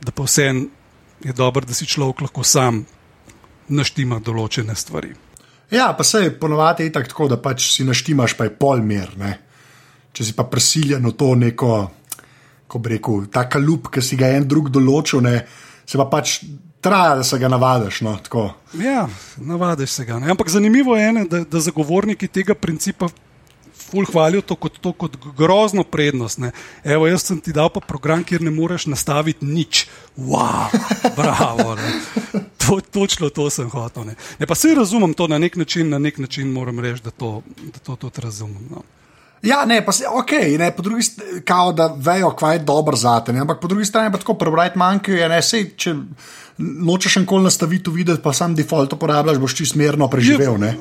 [0.02, 0.50] da pa vse
[1.24, 2.86] je dobro, da si človek lahko sam
[3.68, 5.16] naštima določene stvari.
[5.72, 9.10] Ja, pa se ponovadi je tako, da pač si naštimaš, pa je polmer
[10.16, 11.72] če si pa prisiljen v to neko,
[12.68, 15.42] ko bi rekel, ta kalup, ki si ga en drug določil, ne,
[15.86, 16.40] se pa pač
[16.86, 18.02] traja, da se ga navadiš.
[18.06, 18.16] No,
[18.80, 20.20] ja, navadiš se ga.
[20.20, 20.32] Ne.
[20.32, 23.10] Ampak zanimivo je, ne, da, da zagovorniki tega principa.
[23.86, 26.40] Ful hvalijo to kot, to kot grozno prednost.
[26.42, 26.52] Ne.
[26.84, 29.86] Evo, jaz sem ti dal pa program, kjer ne moreš nastaviti nič.
[30.18, 30.74] Wow,
[31.18, 31.76] bravo.
[31.78, 31.92] Ne.
[32.66, 34.08] To, točno to sem hotel.
[34.10, 34.16] Ne.
[34.40, 37.42] Ne, pa se razumem to na nek način, na nek način moram reči, da to,
[37.74, 38.66] da to tudi razumem.
[38.72, 38.82] No.
[39.46, 42.98] Ja, ne, pa se ok, ne, po drugi strani, kao da vejo, kaj je dobro
[42.98, 43.32] za te.
[43.32, 45.94] Ampak po drugi strani pa tako prebrati manjkajo, ne, sej, če
[46.58, 50.58] nočeš enkoli nastaviti videti, pa sam default uporabljaš, boš čist mirno preživel.
[50.58, 50.76] Ne.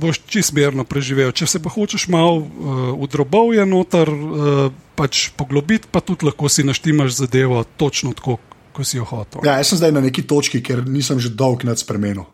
[0.00, 1.32] Boš čist mirno preživel.
[1.32, 6.50] Če se pa hočeš malo uh, v drobovje noter uh, pač poglobiti, pa tudi lahko
[6.52, 8.38] si naštimaš zadevo točno tako,
[8.76, 9.42] kot si jo hotel.
[9.46, 12.26] Ja, jaz sem zdaj na neki točki, ker nisem že dolg nad spremenil.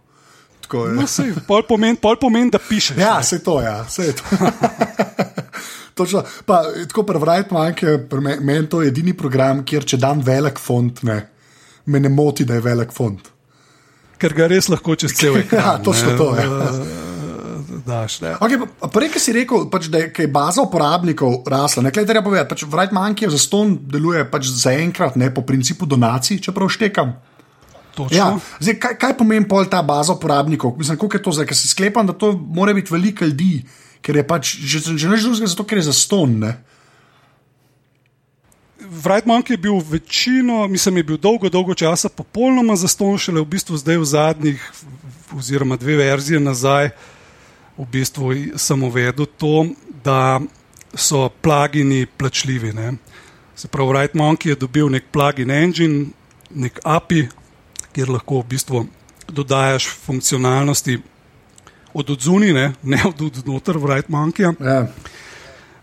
[0.73, 1.05] No,
[1.45, 2.97] pol pomeni, pomen, da pišeš.
[2.97, 4.25] Ja, se to, ja, se to.
[6.03, 7.99] Točno, pa, tako prevrajte, manjke,
[8.41, 11.21] meni to je edini program, kjer če dam velik font, ne,
[11.87, 13.31] me ne moti, da je velik font.
[14.19, 15.55] Ker ga res lahko čez cel svet.
[15.55, 16.29] ja, točno to.
[16.39, 16.51] Ja.
[17.87, 18.59] Daš, okay,
[18.93, 22.51] Prej, ki si rekel, pač, da je baza uporabnikov rasla, nekaj treba povedati.
[22.53, 27.17] Pač, Vrajt manjke za ston deluje pač zaenkrat po principu donacij, čeprav štekam.
[28.15, 30.79] Ja, zdaj, kaj, kaj pomeni pol ta baza uporabnikov?
[30.79, 33.65] Mislim, kako je to zdaj, ker se sklepam, da to mora biti veliko ljudi
[34.03, 36.43] ker je pač že, že neč drugega, zato ker je za ston.
[38.83, 43.79] Vrajtmank je bil večino, mislim, je bil dolgo, dolgo časa popolnoma zaston, šele v bistvu
[43.79, 44.61] zdaj v zadnjih,
[45.39, 46.91] oziroma dve verzije nazaj,
[47.79, 49.71] v bistvu sem uvedel to,
[50.03, 50.43] da
[50.99, 52.73] so plagini plačljivi.
[52.75, 52.99] Ne.
[53.57, 56.11] Se pravi, Vrajtmank je dobil nek plugin engine,
[56.51, 57.29] nek API,
[57.95, 58.83] kjer lahko v bistvu
[59.33, 60.99] dodajaš funkcionalnosti
[61.95, 64.49] od odzuni, ne, ne od znotraj, v Right Monkey.
[64.61, 64.87] Ja.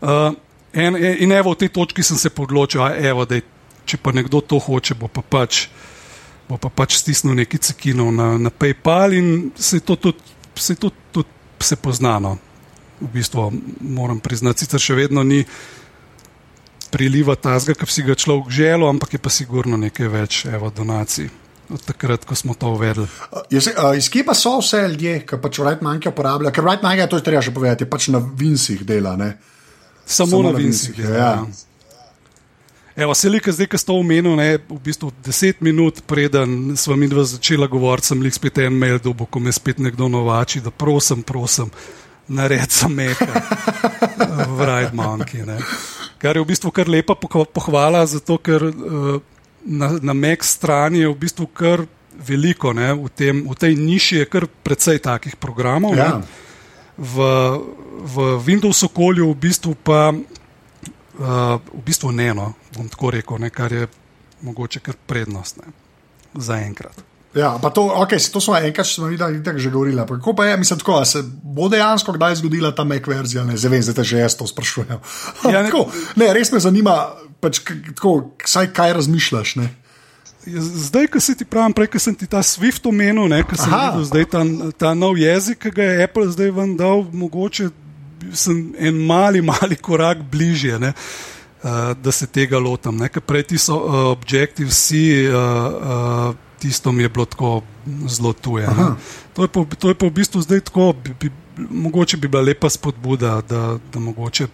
[0.02, 0.34] Uh,
[0.74, 2.82] in, in evo, v tej točki sem se odločil,
[3.26, 3.42] da
[3.86, 5.68] če pa nekdo to hoče, bo pa pač,
[6.50, 10.92] bo pa pač stisnil nekaj cekinov na, na PayPal in se to tudi se, to,
[11.12, 11.24] to,
[11.60, 12.38] se poznano.
[13.02, 15.46] V bistvu moram priznati, sicer še vedno ni
[16.92, 20.72] priliva tazga, ki bi si ga človek želel, ampak je pa sigurno nekaj več evo,
[20.74, 21.30] donacij.
[21.70, 23.06] Od takrat, ko smo to uvedli.
[23.98, 26.54] Iz kje pa so vse ljudje, ki pač Right Monkey uporabljajo?
[26.54, 29.14] Ker Right Monkey, to je treba še povedati, je pač na Vincih dela.
[29.20, 29.36] Ne?
[30.06, 30.98] Samo, Samo na, na Vincih.
[30.98, 31.14] Ja.
[31.14, 31.34] Ja.
[33.00, 37.08] Evo, se lika zdaj, ki ste omenili, ne, v bistvu deset minut preden smo mi
[37.08, 40.74] dva začela govoriti, sem lik spet en mail dobo, ko me spet nekdo novači, da
[40.74, 41.70] prosim, prosim,
[42.28, 43.30] nared sem meka
[44.58, 45.46] v Right Monkey.
[45.48, 45.62] Ne.
[46.20, 48.68] Kar je v bistvu kar lepa pohvala, zato ker.
[48.74, 49.22] Uh,
[49.70, 51.86] na, na Mac strani je v bistvu kar
[52.20, 55.96] veliko, v, tem, v tej niši je kar precej takih programov.
[55.96, 56.20] Ja.
[57.00, 57.16] V,
[58.04, 63.54] v Windows okolju v bistvu pa uh, v bistvu ne, no, bom tako rekel, ne,
[63.54, 63.88] kar je
[64.44, 65.72] mogoče kar prednost ne,
[66.36, 67.09] za enkrat.
[67.40, 70.06] Ja, pa to, okay, to smo enkrat, smo videli, da je že govorila.
[70.06, 73.44] Kako pa je, mislim, tako, se bo dejansko kdaj zgodila ta Mac verzija?
[73.44, 75.00] Ne, zdaj vem, da te že jaz to sprašujem.
[75.52, 75.72] Ja, ne,
[76.20, 76.98] ne, res me zanima,
[77.40, 77.62] pač,
[77.96, 79.56] tako, saj, kaj razmišljaš.
[79.56, 79.70] Ne?
[80.48, 84.06] Ja, zdaj, ko si ti pravim, prej sem ti ta Swift omenil, ki sem videl
[84.08, 84.44] zdaj ta,
[84.78, 87.70] ta nov jezik, ki ga je Apple zdaj ven dal, mogoče
[88.34, 90.80] sem en mali, mali korak bližje.
[90.80, 90.94] Ne?
[91.60, 93.00] Uh, da se tega lotam.
[93.28, 94.96] Prej ti so uh, Objective-C,
[95.28, 97.62] uh, uh, tisto mi je bilo tako
[98.08, 98.68] zelo tuje.
[99.34, 101.32] To je, pa, to je pa v bistvu zdaj tako, bi, bi,
[101.70, 104.48] mogoče bi bila lepa spodbuda, da, da mogoče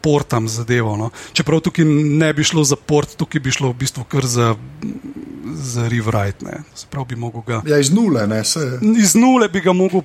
[0.00, 0.96] portam zadevo.
[0.96, 1.10] No.
[1.32, 4.54] Čeprav tukaj ne bi šlo za port, tukaj bi šlo v bistvu kar za,
[5.54, 6.62] za rewrite.
[7.08, 7.16] Bi
[7.46, 8.78] ga, ja, iz nule, ne se.
[8.98, 10.02] Iz nule bi ga mogel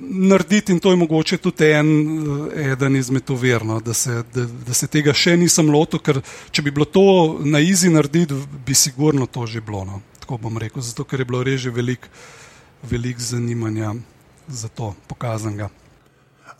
[0.00, 1.88] narediti in to je mogoče tudi en,
[2.54, 3.92] eden izmed uverno, da,
[4.34, 6.20] da, da se tega še nisem lotil, ker
[6.50, 7.02] če bi bilo to
[7.44, 9.84] na izi narediti, bi sigurno to že bilo.
[9.84, 10.00] No.
[10.28, 12.10] Tako bom rekel, zato ker je bilo reže veliko
[12.84, 13.94] velik zanimanja
[14.44, 15.70] za to pokazanega.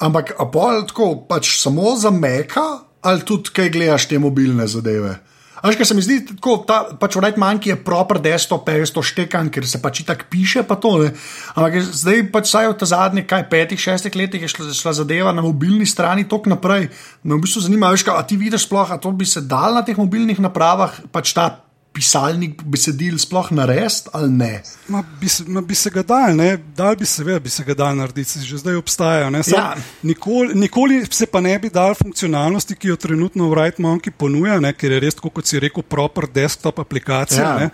[0.00, 2.64] Ampak apol tako pač samo za meka,
[3.04, 5.18] ali tudi kaj gledaš te mobilne zadeve.
[5.60, 9.04] Až kaj se mi zdi, tako da pač v Redmanki je proper desktop, je to
[9.04, 10.64] štekan, ker se pač tako piše.
[10.64, 11.04] Pa to,
[11.52, 15.36] Ampak zdaj pač vsaj v ta zadnjih kaj petih, šestih letih je šla, šla zadeva
[15.36, 16.88] na mobilni strani tok naprej.
[17.20, 19.84] Me v bistvu zanima, veš, kaj, ti vidiš sploh, a to bi se dal na
[19.84, 21.67] teh mobilnih napravah, pač ta
[21.98, 24.50] pisalnik besedil sploh narediti ali ne?
[24.88, 26.52] Ma bi, ma bi se ga dal, ne?
[26.76, 29.30] dal bi se, bi se ga dal narediti, že zdaj obstajajo.
[29.50, 29.74] Ja.
[30.06, 34.60] Nikoli, nikoli se pa ne bi dal funkcionalnosti, ki jo trenutno v Right Monkey ponuja,
[34.62, 34.72] ne?
[34.72, 37.48] ker je res, kot si rekel, proper desktop aplikacija.
[37.66, 37.70] Ja.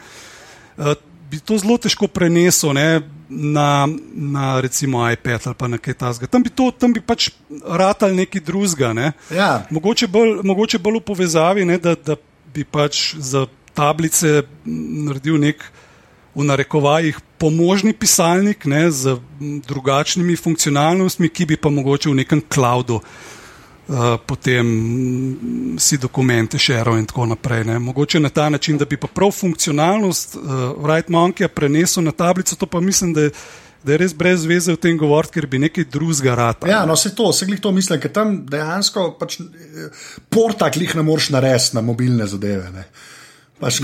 [0.74, 0.94] Uh,
[1.30, 3.02] bi to zelo težko prenesel ne?
[3.28, 6.26] na, na recimo iPad ali pa nekaj tasga.
[6.30, 7.30] Tam bi, to, tam bi pač
[7.64, 8.92] ratal nekaj drugega.
[8.96, 9.12] Ne?
[9.34, 9.64] Ja.
[9.70, 11.78] Mogoče, bolj, mogoče bolj v povezavi, ne?
[11.82, 12.16] da, da
[12.54, 15.64] bi pač za tablice naredil nek
[16.34, 19.16] v narekovajih pomožni pisalnik ne, z
[19.66, 24.66] drugačnimi funkcionalnostmi, ki bi pa mogoče v nekem cloudu uh, potem
[25.78, 27.64] si dokumente širil in tako naprej.
[27.64, 27.78] Ne.
[27.78, 30.42] Mogoče na ta način, da bi pa prav funkcionalnost uh,
[30.86, 33.30] Right Monkey prenesel na tablico, to pa mislim, da je.
[33.84, 36.62] Da je res brez veze v tem govoriti, ker bi nekaj drugega rad.
[36.64, 40.94] Ja, no, se to, se glih to mislim, ker tam dejansko pač, eh, portak jih
[40.96, 42.70] ne moreš narediti na mobilne zadeve.
[42.72, 42.86] Ne.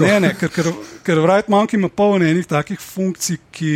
[0.01, 0.69] Ne, ne, ker, ker,
[1.07, 3.73] ker Wright Monkey ima polno enih takih funkcij, ki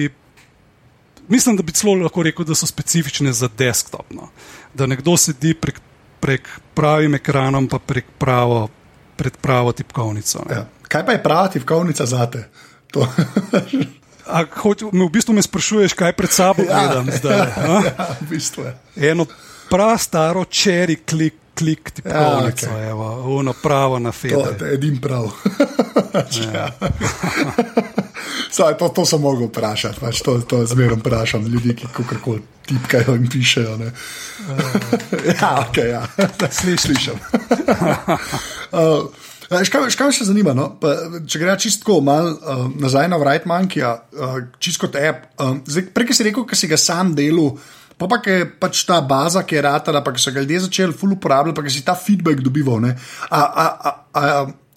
[1.29, 4.13] mislim, da bi celo lahko rekel, da so specifične za desktop.
[4.13, 4.29] No.
[4.75, 5.81] Da nekdo sedi prek,
[6.21, 8.69] prek pravim ekranom, pa prek pravo,
[9.17, 10.45] pred pravo tipkovnico.
[10.51, 10.67] Ja.
[10.89, 12.49] Kaj pa je prava tipkovnica za te?
[14.93, 17.39] V bistvu me sprašuješ, kaj pred sabo ja, gledam zdaj.
[17.39, 17.81] Ja,
[18.21, 18.65] v bistvu
[18.97, 19.27] Eno
[19.71, 23.39] prav staro čeri klik klik, tipkovnico, ja, okay.
[23.39, 24.59] ono pravo na Facebook.
[24.59, 25.31] To je edin prav.
[26.55, 26.71] ja.
[28.55, 33.17] Saj, to, to sem mogel vprašati, pač to, to zmeraj vprašam ljudi, ki kako tipkajo
[33.19, 33.79] in pišejo.
[35.41, 36.07] ja, ok, ja.
[36.51, 37.19] slišim.
[38.73, 39.11] uh,
[39.45, 40.71] Škaj, škaj me še zanima, no?
[40.81, 40.95] pa,
[41.29, 45.29] če gre čisto malo uh, nazaj na Wright Monkey, uh, čisto kot app.
[45.39, 45.59] Uh,
[45.95, 47.59] Prej si rekel, da si ga sam delal.
[47.99, 51.15] Pa pa je pač ta baza, ki je ratala, pa so ga ljudje začeli ful
[51.15, 52.83] uporabljati, pa si ta feedback dobival.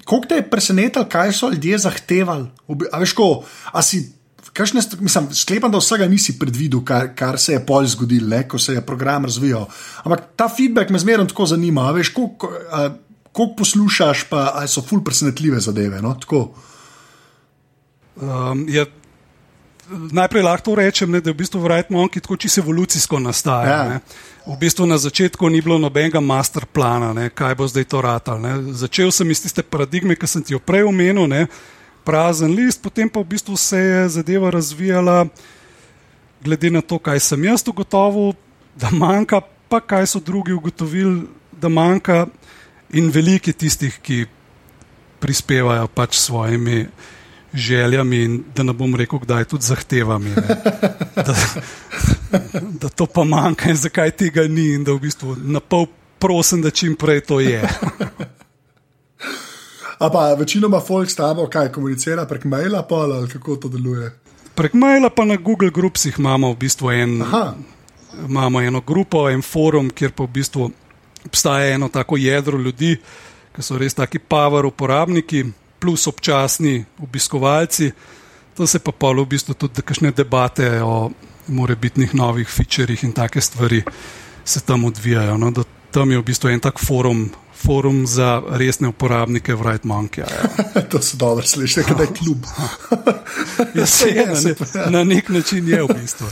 [0.08, 2.47] Kako te je presenetilo, kaj so ljudje zahtevali?
[2.91, 3.41] A veš, ko,
[3.73, 4.03] a si,
[4.53, 8.77] kašne, mislim, sklepam, da vsega nisi predvidel, kar, kar se je pol zgodilo, ko se
[8.77, 9.65] je program razvijal.
[10.06, 11.89] Ampak ta feedback me zmeraj tako zanima.
[11.89, 16.01] A veš, koliko poslušaš, pa so ful presenetljive zadeve.
[16.01, 16.15] No?
[18.17, 18.86] Um, je
[19.89, 23.91] najprej lahko rečem, ne, da je v bistvu Wright Monkey tako čisto evolucijsko nastajal.
[23.91, 24.00] Ja.
[24.47, 28.39] V bistvu na začetku ni bilo nobenega master plana, ne, kaj bo zdaj to ratal.
[28.39, 28.73] Ne.
[28.73, 31.47] Začel sem iz tiste paradigme, ki sem ti jo prej omenil, ne,
[32.08, 35.28] prazen list, potem pa v bistvu se je zadeva razvijala,
[36.43, 38.36] glede na to, kaj sem jaz ugotovil,
[38.76, 42.28] da manjka, pa kaj so drugi ugotovili, da manjka,
[42.95, 44.26] in veliki tistih, ki
[45.19, 46.86] prispevajo pač svojimi
[47.57, 50.29] željami, in da ne bom rekel, kdaj tudi zahtevami.
[50.29, 50.57] Ne.
[51.15, 51.35] Da,
[52.81, 55.87] da to pa manjka in zakaj tega ni, in da v bistvu na pol
[56.19, 57.61] prosim, da čim prej to je.
[59.99, 64.11] A pa večinoma folk s tabo kaj komunicira prek maila, pa ali kako to deluje?
[64.55, 67.53] Prek maila pa na Google Groupsih imamo v bistvu en, Aha,
[68.29, 70.71] imamo eno grupo, en forum, kjer pa v bistvu
[71.25, 72.97] obstaja eno tako jedro ljudi,
[73.55, 75.43] ki so res taki power uporabniki,
[75.79, 77.91] plus občasni obiskovalci.
[78.57, 81.11] To se pa polo v bistvu tudi kakšne debate o
[81.47, 83.83] morebitnih novih featurjih in take stvari
[84.45, 85.37] se tam odvijajo.
[85.37, 87.29] No, da tam je v bistvu en tak forum.
[87.57, 90.21] Forum za resne uporabnike Wright Monkey.
[90.21, 90.81] Ja.
[90.91, 92.45] to se dobro sliši, da je klub.
[93.75, 96.27] Ja, se je, na, ne, na nek način je v bistvu.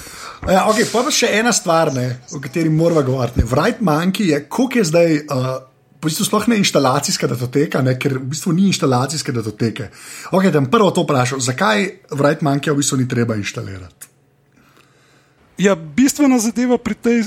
[0.50, 3.42] Ja, okay, pa pa še ena stvar, ne, o kateri moramo govoriti.
[3.42, 5.56] Wright Monkey je, koliko je zdaj, uh,
[5.96, 9.90] v bistvu sploh ne instalacijska datoteka, ne, ker v bistvu ni instalacijske datoteke.
[10.32, 14.12] Okay, da prvo to vprašal, zakaj Wright Monkey v bistvu ni treba inštalirati?
[15.58, 17.26] Ja, bistvena zadeva pri tej, eh,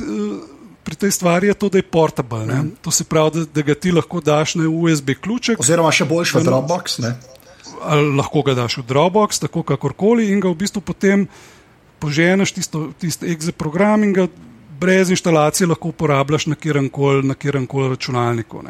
[0.85, 2.47] pri tej stvari je to, da je portable.
[2.47, 2.65] Ne?
[2.83, 6.35] To se pravi, da, da ga ti lahko daš na USB ključek, Oziroma še boljš
[6.35, 6.99] v Dropbox.
[7.03, 7.17] Ne?
[8.17, 11.29] lahko ga daš v Dropbox, tako kakorkoli, in ga v bistvu potem
[11.99, 14.27] poženeš tisto, tisto exe program in ga
[14.81, 18.63] brez instalacije lahko uporabljaš na kjerkoli kol računalniku.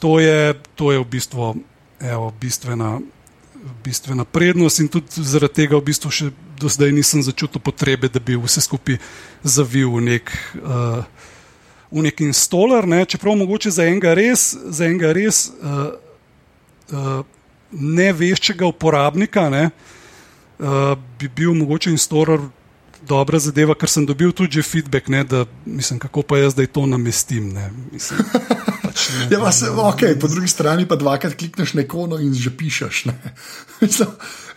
[0.00, 1.54] To je, to je v bistvu
[2.00, 3.00] evo, bistvena,
[3.84, 8.20] bistvena prednost in tudi zaradi tega v bistvu še do zdaj nisem začutil potrebe, da
[8.20, 8.98] bi vse skupaj
[9.42, 10.34] zavil v nek.
[10.62, 11.04] Uh,
[11.94, 15.94] V neki installer, ne, čeprav mogoče za enega res, za enega res uh,
[16.90, 17.20] uh,
[17.70, 19.68] neveščega uporabnika ne,
[20.58, 22.42] uh, bi bil mogoče installer
[23.08, 26.86] dobra zadeva, ker sem dobil tudi feedback, ne, da mislim, kako pa jaz zdaj to
[26.86, 27.52] namestim.
[27.54, 28.20] Ne, mislim,
[28.82, 32.34] pač ne, Ja, pa se, okay, po drugi strani pa dvakrat klikneš na ikono in
[32.34, 33.04] že pišeš.
[33.04, 33.14] ne.
[33.80, 34.08] Mislim,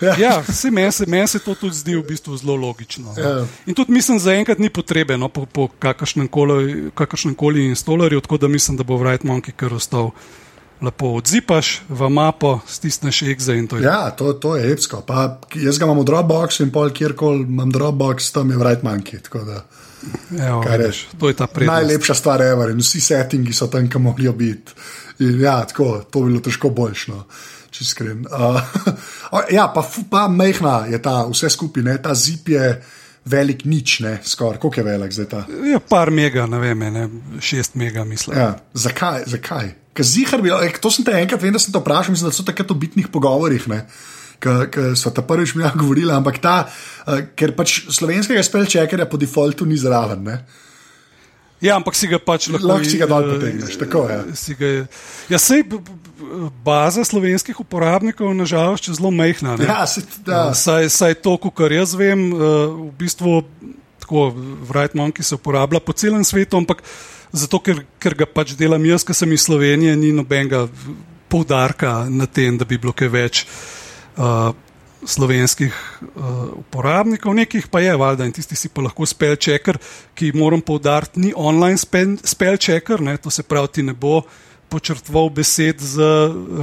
[0.02, 0.16] ja.
[0.20, 3.14] Ja, se meni se, men se to tudi zdi v bistvu zelo logično.
[3.14, 3.22] no.
[3.22, 3.46] Ja.
[3.66, 6.92] In tudi mislim, zaenkrat ni potrebe no, po, po kakršnem koli,
[7.36, 10.12] koli installerju, tako da mislim, da bo Wright Monkey kar ostal.
[10.82, 13.84] Lepo odzipaš v mapo, stisneš exe in to je.
[13.84, 15.02] Ja, to, to je epsko.
[15.08, 19.22] Pa, jaz ga imam v Dropboxu in pol kjerkoli imam Dropbox, tam je Wright Monkey.
[19.46, 19.64] da
[20.48, 21.76] Evo, Kaj vidiš, to je ta prednost.
[21.76, 24.72] Najlepša stvar je, in vsi settingi so tam, kam morajo biti.
[25.20, 27.26] In ja, tako, to bi bilo težko boljšno.
[27.82, 28.26] iskren.
[28.26, 28.62] Uh,
[29.58, 32.84] ja, pa, pa mehna je ta vse skupaj, ne, ta zip je
[33.26, 35.46] velik nič, ne, skoraj, koliko je velik zdaj ta.
[35.72, 37.10] Ja, par mega, ne vem, ne,
[37.40, 38.38] šest mega, mislim.
[38.38, 39.24] Ja, zakaj?
[39.26, 39.74] zakaj?
[39.98, 42.38] Ker zihar bi, eh, to sem te enkrat, vem, da sem to vprašal, mislim, da
[42.38, 43.66] so takrat v bitnih pogovorih.
[43.72, 43.82] Ne?
[44.38, 49.66] Ki so ta prvič mi govorili, ampak ta, uh, ker pač slovenskega spelčekerja po defaultu
[49.66, 50.22] ni zraven.
[50.22, 50.38] Ne?
[51.58, 54.20] Ja, ampak si ga pač lahko, Lahko si ga dol eh, potegneš, tako, ja.
[54.38, 54.70] si ga,
[55.26, 55.66] ja, sej
[56.62, 59.58] baza slovenskih uporabnikov je nažalost še zelo majhna.
[59.58, 59.66] ne.
[59.66, 63.42] Ja, se, da, Saj, saj to, kar jaz vem, v bistvu
[64.06, 64.30] tako
[64.70, 66.86] Wright Monkey se uporablja po celem svetu, ampak
[67.32, 70.68] zato, ker, ker ga pač delam jaz, ki sem iz Slovenije, ni nobenega
[71.28, 73.44] poudarka na tem, da bi bilo kaj več
[74.18, 74.54] uh,
[75.08, 79.80] slovenskih uh, uporabnikov, nekih pa je, valjda, in tisti si pa lahko spell checker,
[80.18, 84.22] ki moram poudariti, ni online spell, spell checker, ne, to se pravi, ti ne bo
[84.68, 86.04] počrtval besed z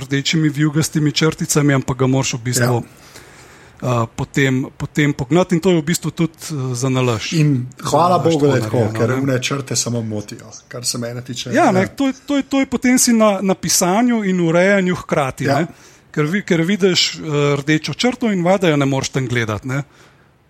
[0.05, 2.83] rdečimi vijugastimi črticami, ampak ga moraš v bistvu.
[2.85, 3.04] Ja.
[3.83, 7.33] Uh, potem, potem pognati, in to je v bistvu tudi uh, za nalaž.
[7.33, 9.17] in hvala Za nalašč Bogu, da je to tako, narejeno, ker ne.
[9.17, 11.51] umne črte samo motijo, kar se mene tiče.
[11.53, 15.45] Ja, ne, to, to, to je potem si na, na pisanju in urejanju hkrati.
[15.45, 15.59] Ja.
[15.61, 15.67] Ja.
[16.15, 19.69] Ker, vi, ker vidiš uh, rdečo črto in vada jo ne moreš tam gledati.
[19.69, 19.83] Ne?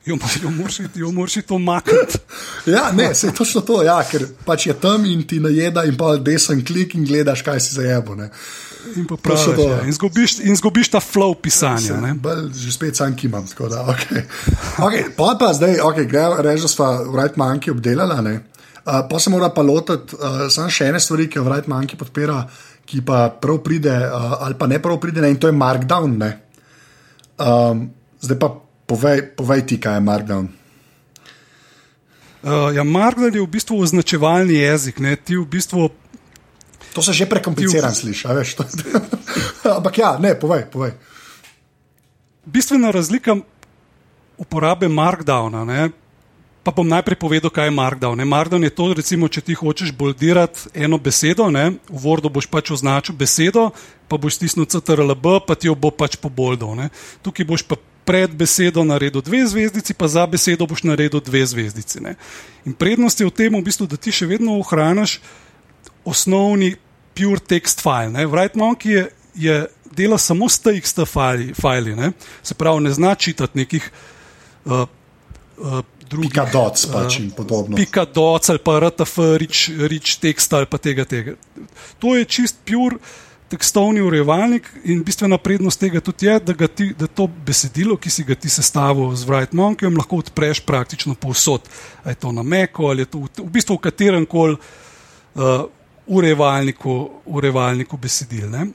[0.06, 2.18] Jo, jo moraš jo moraš iti omakniti.
[2.66, 5.96] Ja, ne, se je točno to, ja, ker pač je tam in ti najeda, in
[5.96, 8.14] pa desen klik in gledaš, kaj si zajebo.
[8.14, 8.30] Ne.
[8.96, 9.80] In, popraviš, ja.
[9.86, 11.96] in, zgubiš, in zgubiš ta flow pisanja.
[12.00, 12.14] Ne?
[12.14, 13.46] Bolj, že spet sam kimam.
[13.46, 14.24] tako Da, okay.
[14.78, 16.08] Okay, pa pa zdaj, okay,
[16.42, 18.22] reži, da smo Wright Monkey obdelali.
[18.22, 18.34] ne.
[18.84, 21.96] Uh, pa se mora pa lotiti uh, samo še ene stvari, ki jo Wright Monkey
[21.96, 22.42] podpira,
[22.84, 26.18] ki pa prav pride, uh, ali pa ne prav pride, ne, in to je Markdown.
[26.20, 26.30] Ne.
[27.40, 27.86] Um,
[28.20, 28.52] zdaj pa
[28.84, 30.52] povej, povej ti, kaj je Markdown.
[32.44, 35.00] Uh, ja, Markdown je v bistvu označevalni jezik.
[35.00, 35.16] Ne?
[35.16, 35.88] Ti v bistvu
[36.94, 38.56] To se že prekompliciran sliši, veš.
[39.78, 40.94] Ampak ja, ne, povej, povej.
[42.46, 43.36] bistvena razlika
[44.38, 45.64] uporabe Markdowna.
[45.64, 45.90] Ne?
[46.64, 48.16] Pa bom najprej povedal, kaj je Markdown.
[48.16, 48.24] Ne?
[48.24, 51.76] Markdown je to, recimo, če ti hočeš boldirati eno besedo, ne?
[51.90, 53.68] v Wordu boš pač označil besedo,
[54.08, 56.72] pa boš stisnil CTRLB, pa ti jo bo pač poboldal.
[56.78, 56.88] Ne?
[57.20, 57.76] Tukaj boš pa
[58.08, 62.00] pred besedo naredil dve zvezdici, pa za besedo boš naredil dve zvezdici.
[62.00, 62.16] Ne?
[62.64, 65.20] In prednost je v tem, v bistvu, da ti še vedno ohraniš
[66.04, 66.76] osnovni
[67.14, 68.26] pure text file.
[68.26, 72.12] WriteMonkey je, je dela samo s TXT file, file
[72.42, 73.90] se pravi, ne zna čitati nekih.
[74.64, 74.86] Uh,
[75.58, 76.30] uh, drugih.
[76.30, 77.76] Pika doc pač in podobno.
[77.76, 81.36] Pika doc ali pa RTF, rich, rich tekst ali pa tega, tega.
[82.02, 82.98] To je čist pur
[83.52, 88.24] tekstovni urejevalnik in bistvena prednost tega tudi je, da, ti, da to besedilo, ki si
[88.26, 91.68] ga ti sestavil z WriteMonkeyjem, lahko odpreš praktično povsod.
[92.02, 95.66] A je to na Meku ali je to v, v bistvu v katerem koli uh,
[96.06, 98.50] urejevalniku, urejevalniku besedil.
[98.50, 98.68] Ne?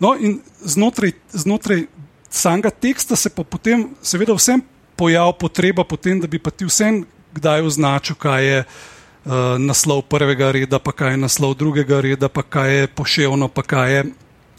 [0.00, 1.86] No, in znotraj, znotraj
[2.30, 4.62] samega teksta se pa potem, seveda, vsem
[4.96, 7.04] pojav potreba potem, da bi pa ti vsem
[7.34, 12.42] kdaj označil, kaj je uh, naslov prvega reda, pa kaj je naslov drugega reda, pa
[12.42, 14.02] kaj je poševno, pa kaj je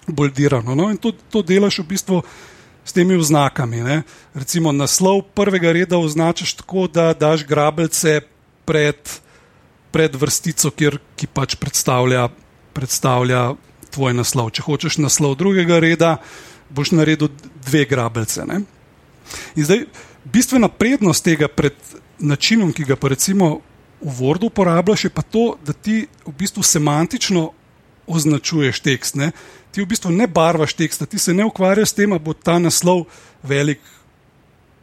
[0.08, 0.76] boldirano.
[0.76, 0.90] No?
[0.92, 2.22] In to, to delaš v bistvu
[2.86, 3.84] s temi oznakami.
[3.86, 3.98] Ne?
[4.34, 8.22] Recimo naslov prvega reda označiš tako, da daš grabelce
[8.66, 8.98] pred,
[9.92, 12.30] pred vrstico, kjer, ki pač predstavlja,
[12.76, 13.52] predstavlja
[13.92, 14.54] tvoj naslov.
[14.56, 16.16] Če hočeš naslov drugega reda,
[16.72, 17.32] boš naredil
[17.68, 18.46] dve grabelce.
[18.48, 18.62] Ne?
[19.56, 19.86] In zdaj,
[20.24, 21.76] bistvena prednost tega pred
[22.20, 23.60] načinom, ki ga pa recimo
[24.02, 27.52] v Wordu uporabljaš, je pa to, da ti v bistvu semantično
[28.08, 29.20] označuješ tekst.
[29.20, 29.32] Ne?
[29.72, 32.58] Ti v bistvu ne barvaš teksta, ti se ne ukvarjaš s tem, da bo ta
[32.60, 33.06] naslov
[33.44, 33.80] velik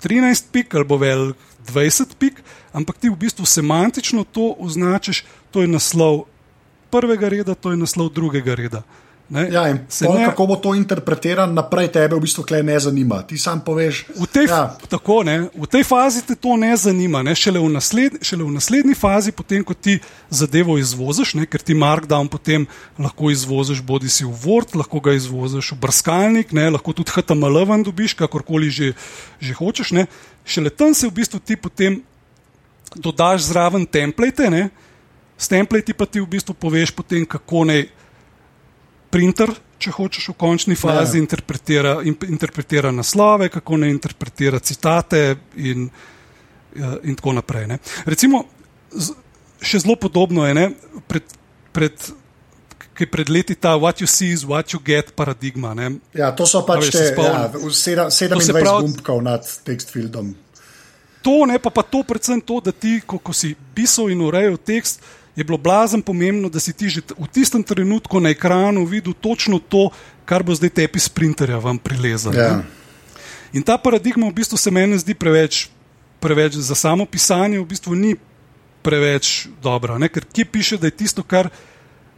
[0.03, 1.37] 13 pik ali bo velik
[1.67, 2.39] 20 pik,
[2.73, 6.25] ampak ti v bistvu semantično to označiš, to je naslov
[6.91, 8.83] prvega reda, to je naslov drugega reda.
[9.29, 13.21] Ja, pol, ne, kako bo to interpretirano naprej, tebe v bistvu ne zanima.
[13.29, 14.09] Ti sam poveš.
[14.17, 14.73] V tej, ja.
[14.89, 15.21] tako,
[15.53, 17.21] v tej fazi te to ne zanima.
[17.21, 17.37] Ne?
[17.37, 20.01] Šele, v nasled, šele v naslednji fazi, potem ko ti
[20.33, 21.45] zadevo izvoziš, ne?
[21.45, 22.65] ker ti Markdown potem
[22.97, 26.73] lahko izvoziš, bodi si v Word, lahko ga izvoziš v brskalnik, ne?
[26.73, 28.97] lahko tudi HTML ven dobiš, kakorkoli že,
[29.45, 29.93] že hočeš.
[29.93, 30.09] Ne?
[30.49, 32.01] Šele tam se v bistvu ti potem
[32.95, 34.51] dodaš zraven template.
[34.51, 34.69] Ne?
[35.39, 37.87] S template pa ti v bistvu poveš, potem, kako naj
[39.13, 41.23] printer, če hočeš v končni fazi, ja.
[41.23, 45.89] interpretira, interpretira naslove, kako ne interpretira citate in,
[46.77, 47.69] ja, in tako naprej.
[47.71, 47.79] Ne.
[48.09, 48.43] Recimo,
[49.63, 50.67] še zelo podobno je, ne,
[51.11, 51.37] pred,
[51.77, 52.11] pred,
[52.99, 55.75] ki je pred leti ta what you see is what you get paradigma.
[55.79, 55.93] Ne.
[56.19, 60.35] Ja, to so pač te ja, 27 gumbkov nad tekstfieldom.
[61.23, 64.57] To ne, pa, pa to predvsem to, da ti, ko, ko si pisal in urejal
[64.57, 65.03] tekst,
[65.39, 69.59] je bilo blazen pomembno, da si ti že v tistem trenutku na ekranu videl točno
[69.63, 69.91] to,
[70.27, 72.35] kar bo zdaj tepi sprinterja vam prilezal.
[72.35, 72.63] Ja.
[73.55, 75.71] In ta paradigma v bistvu se meni zdi preveč,
[76.21, 78.17] preveč za samo pisanje, v bistvu ni
[78.83, 79.99] preveč dobra.
[79.99, 80.11] Ne?
[80.11, 81.49] Ker kje piše, da je tisto, kar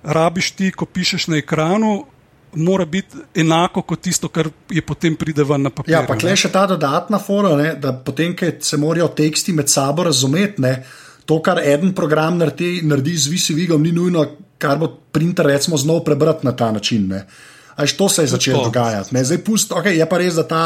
[0.03, 2.09] rabiš ti, ko pišeš na ekranu.
[2.55, 5.93] Mora biti enako kot tisto, kar je potem prideva na papir.
[5.95, 9.71] Ja, pa le še ta dodatna fora, ne, da potem, ker se morajo teksti med
[9.71, 10.73] sabo razumeti,
[11.31, 14.25] to, kar en program naredi, naredi z VCV-om, ni nujno,
[14.61, 17.07] kar bo printer recimo znov prebrati na ta način.
[17.77, 19.15] Až to se je začelo dogajati.
[19.15, 19.25] Ne?
[19.25, 20.65] Zdaj, pust, okay, je pa res, da ta.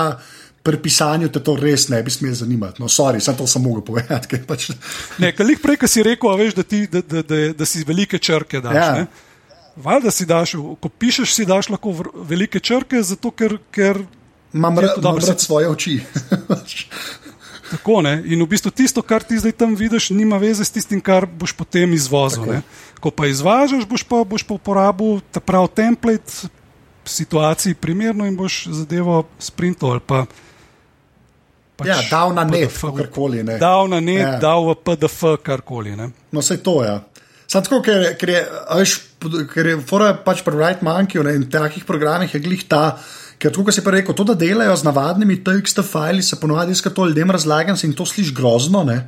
[0.64, 2.80] Pri pisanju te to res ne bi smel zanimati.
[2.80, 4.38] No, sorry, sem to samo mogel povedati.
[4.48, 4.70] Pač...
[5.20, 8.16] Ne, kar prej, ki si rekel, veš, da, ti, da, da, da, da si velike
[8.16, 8.78] črke daš.
[8.78, 9.04] Ja.
[9.76, 13.58] Valjda si daš, ko pišeš, si daš lahko velike črke, zato ker.
[13.74, 14.04] ker
[14.54, 16.00] Imam rad svoje oči.
[17.70, 21.26] Tako, in v bistvu tisto, kar ti zdaj tam vidiš, nima veze s tistim, kar
[21.26, 22.60] boš potem izvozil.
[23.00, 26.52] Ko pa izvažaš, boš pa, boš pa uporabil ta pravi template,
[27.04, 29.98] situaciji primerno in boš zadevo sprintal.
[30.06, 30.26] Pa,
[31.80, 33.42] pač ja, dal na net, karkoli.
[33.42, 33.58] Ne.
[33.58, 34.38] Dal na net, ja.
[34.38, 35.96] dal v PDF, karkoli.
[35.96, 36.12] Ne.
[36.30, 36.92] No, vse to je.
[36.92, 37.02] Ja.
[37.54, 38.38] Sam tako, ker, ker je,
[38.80, 38.92] veš,
[39.52, 42.96] ker je, fora pač pri Wright Monkey in takih programih je glih ta.
[43.38, 47.06] Ker, kot si pa rekel, to, da delajo z navadnimi TXT fili, se ponovadi skato
[47.06, 48.82] ljudem razlagam in to sliši grozno.
[48.82, 49.04] Ne?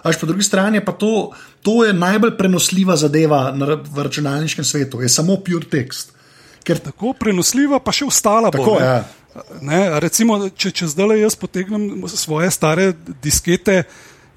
[0.00, 4.64] Až po drugi strani je pa to, to je najbolj prenosljiva zadeva na, v računalniškem
[4.64, 6.16] svetu, je samo pure text.
[6.64, 8.48] Ker tako prenosljiva, pa še ostala.
[8.48, 9.04] Tako, bo, ja.
[9.60, 13.82] ne, recimo, če, če zdaj jaz potegnem svoje stare diskete.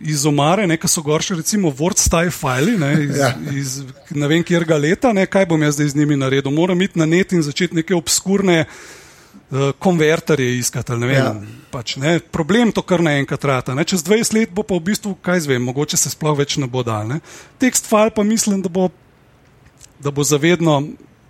[0.03, 3.29] Iz omare, nekaj so gorše, recimo, WordStyle file, ne, iz, ja.
[3.51, 3.75] iz
[4.11, 6.51] ne vem, kjer ga leta, ne, kaj bom jaz zdaj z njimi naredil.
[6.51, 10.97] Moram iti na net in začeti neke obskurne uh, konverterje iskati.
[10.99, 11.29] Ne ja.
[11.71, 13.77] pač, ne, problem to kar naenkrat rata.
[13.77, 13.85] Ne.
[13.87, 16.83] Čez 20 let bo pa v bistvu, kaj zvem, mogoče se sploh več ne bo
[16.83, 17.07] dal.
[17.07, 17.21] Ne.
[17.63, 18.89] Tekst file pa mislim, da bo,
[20.03, 20.81] da bo zavedno.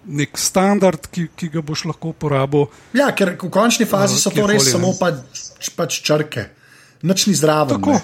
[0.04, 2.66] Nek standard, ki, ki ga boš lahko uporabil.
[2.92, 6.50] Ja, ker v končni fazi so to res samo pač, pač črke.
[7.04, 7.80] nič ni zraven.
[7.80, 8.02] Ne.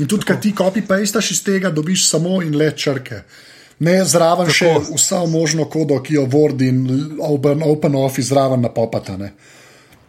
[0.00, 3.22] In tudi, kad ti copy-pastaš iz tega, dobiš samo in le črke.
[3.84, 4.56] Ne zraven Tako.
[4.56, 6.80] še vso možno kodo, ki jo Word in
[7.20, 9.16] Open, open Office zraven napopata.
[9.20, 9.32] Ne.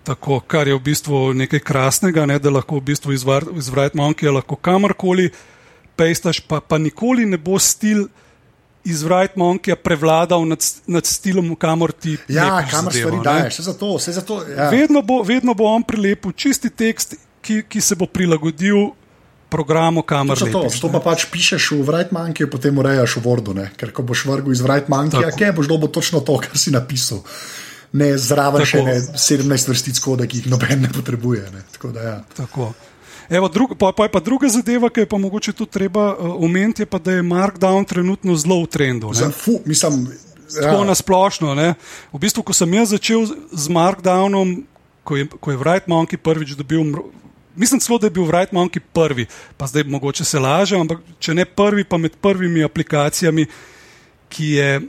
[0.08, 4.32] Tako, kar je v bistvu nekaj krasnega, ne, da lahko v bistvu iz Write Monkey
[4.32, 5.30] lahko kamorkoli
[5.96, 8.08] pestaš, pa, pa nikoli ne bo stil
[8.84, 13.60] iz Write Monkey prevladal nad, nad stilom, kamor ti ja, kamor stvari daješ.
[13.60, 14.72] Vse zato, vse zato, ja.
[14.74, 18.89] vedno, bo, vedno bo on prilepil čisti tekst, ki, ki se bo prilagodil.
[19.52, 23.52] Programu, kamor to, to pa pač pišeš v Monkey, potem urejaš v Wordu.
[23.52, 23.68] Ne?
[23.76, 27.20] Ker ko boš vrgel iz Write Monkey, kaj boš dobil točno to, kar si napisal.
[27.91, 31.52] Ne zraven še ne 17 vrstic koda, ki jih noben ne potrebuje.
[31.52, 31.68] Ne?
[31.76, 32.18] Tako da, ja.
[32.39, 32.72] Tako.
[33.32, 36.36] Evo, drug, pa, pa je pa druga zadeva, ki je pa mogoče tudi treba uh,
[36.43, 39.12] omeniti, je pa, da je Markdown trenutno zelo v trendu.
[39.36, 40.08] Fu, mislim,
[40.56, 40.72] ja.
[40.72, 41.56] Tako na splošno.
[41.56, 41.74] Ne?
[42.12, 44.64] V bistvu, ko sem jaz začel z Markdownom,
[45.04, 46.95] ko je, ko je Wright Monkey prvič dobil.
[47.56, 49.26] Mislim celo, da je bil Wright Monkey prvi,
[49.58, 53.45] pa zdaj mogoče se laže, ampak če ne prvi, pa med prvimi aplikacijami,
[54.30, 54.82] ki je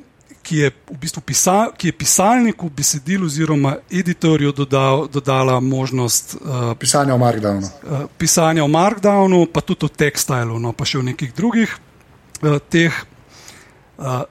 [0.43, 6.75] ki je v bistvu pisa, ki je pisalniku besedil oziroma editorju dodal, dodala možnost uh,
[6.79, 7.67] pisanja v Markdownu.
[7.67, 12.59] Uh, pisanja v Markdownu, pa tudi v Textilu, no, pa še v nekih drugih uh,
[12.59, 12.91] teh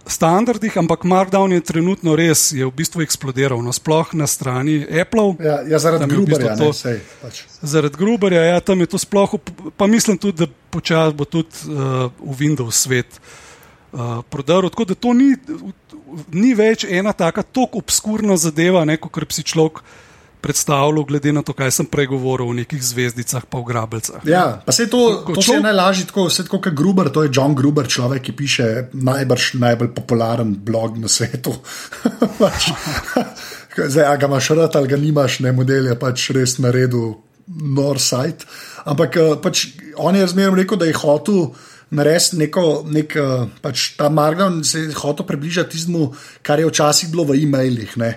[0.07, 5.37] standardih, ampak Markdown je trenutno res, je v bistvu eksplodiral, no, sploh na strani Apple.
[5.39, 6.55] Ja, ja zaradi Gruberja.
[6.55, 7.43] V bistvu to, ne, pač.
[7.61, 9.37] Zaradi Gruberja, ja, tam je to sploh,
[9.77, 13.21] pa mislim tudi, da počasi bo tudi uh, v Windows svet.
[13.91, 15.35] Uh, prodrl, tako da to ni,
[16.31, 19.83] ni več ena taka tako obskurna zadeva, kot bi si človek
[20.41, 24.25] predstavljal, glede na to, kaj sem prej govoril o nekih zvezdicah, pa v grabljicah.
[24.27, 27.55] Ja, pa se to, ko, to je najlažje, tako vse kot Gruber, to je John
[27.55, 31.53] Gruber, človek, ki piše najbrž najbolj popularen blog na svetu.
[32.41, 32.71] Pač,
[33.93, 37.21] zdaj, a ga imaš rad ali ga nimaš, ne model je pač res na redu,
[37.51, 38.47] Northside.
[38.87, 39.65] Ampak eh, pač,
[39.99, 41.51] on je zmeraj rekel, da je hotel
[41.91, 46.11] narediti neko, nek, eh, pač ta Margon se je hotel približati tistemu,
[46.41, 47.97] kar je včasih bilo v e-mailih.
[47.97, 48.11] Ne?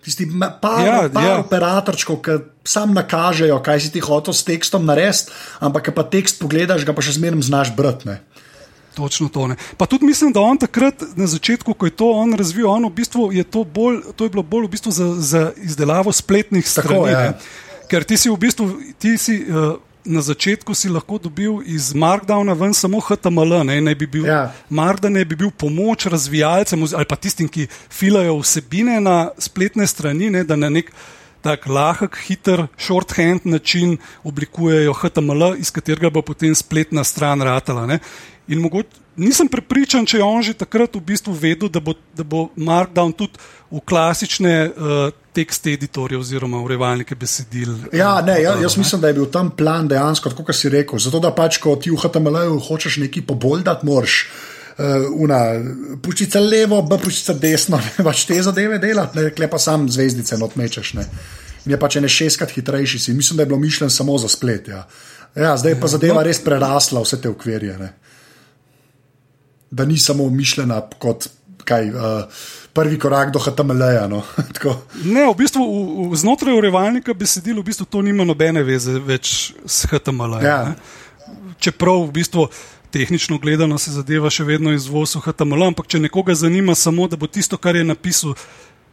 [0.00, 0.24] Tisti
[0.62, 1.38] par, ja, par ja.
[1.42, 5.28] operatorčkov, ki sam nakažejo, kaj si ti hotel s tekstom narediti,
[5.60, 8.16] ampak pa tekst pogledaš, ga pa še zmeraj znaš brati.
[8.96, 9.46] Točno to.
[9.46, 9.56] Ne.
[9.76, 12.94] Pa tudi mislim, da on takrat na začetku, ko je to on razvil, on v
[12.96, 16.88] bistvu je to, bolj, to je bilo bolj v bistvu za, za izdelavo spletnih strani.
[16.88, 17.36] Tako, ja.
[17.90, 18.66] Ker ti si v bistvu,
[18.98, 19.44] ti si.
[19.46, 24.26] Uh, na začetku si lahko dobil iz Markdowna ven samo HTML, ne, ne bi bil
[24.26, 24.52] ja.
[24.68, 30.30] Markdown, ne bi bil pomoč razvijalcem ali pa tistim, ki filajo vsebine na spletne strani,
[30.30, 30.92] ne, da na nek
[31.40, 37.86] tak lahek, hiter, shorthand način oblikujejo HTML, iz katerega bo potem spletna stran ratala.
[37.86, 37.98] Ne.
[38.48, 42.24] In mogoče nisem prepričan, če je on že takrat v bistvu vedel, da bo, da
[42.24, 43.40] bo Markdown tudi
[43.70, 47.74] v klasične uh, tekst editorje oziroma urevalnike besedil.
[47.92, 48.84] Ja, ne, ja, jaz ne?
[48.84, 50.98] mislim, da je bil tam plan dejansko, kot si rekel.
[50.98, 54.22] Zato, da pač, ko ti v HTML-u hočeš nekaj poboldati, moraš.
[54.80, 60.38] Uh, puščica levo, b puščica desno, ne pač te zadeve delati, ne pa sam zvezdice
[60.40, 60.94] odmečeš.
[61.66, 63.14] In je pač ne šestkrat hitrejši, si.
[63.14, 64.68] mislim, da je bilo mišljeno samo za splet.
[64.68, 64.86] Ja.
[65.36, 67.76] Ja, zdaj pa zadeva res prerasla vse te ukvirje.
[67.78, 67.90] Ne
[69.70, 71.28] da ni samo mišljena kot
[71.64, 72.00] kaj, uh,
[72.72, 74.06] prvi korak do HTML-ja.
[74.08, 74.22] No?
[75.14, 79.52] ne, v bistvu v, v, znotraj urevalnika besedil v bistvu to nima nobene veze več
[79.66, 80.44] s HTML-jem.
[80.46, 80.74] Ja.
[81.58, 82.50] Čeprav v bistvu.
[82.90, 87.14] Tehnično gledano se zadeva še vedno izvoz v HTML, ampak če nekoga zanima samo, da
[87.14, 88.34] bo tisto, kar je napisal,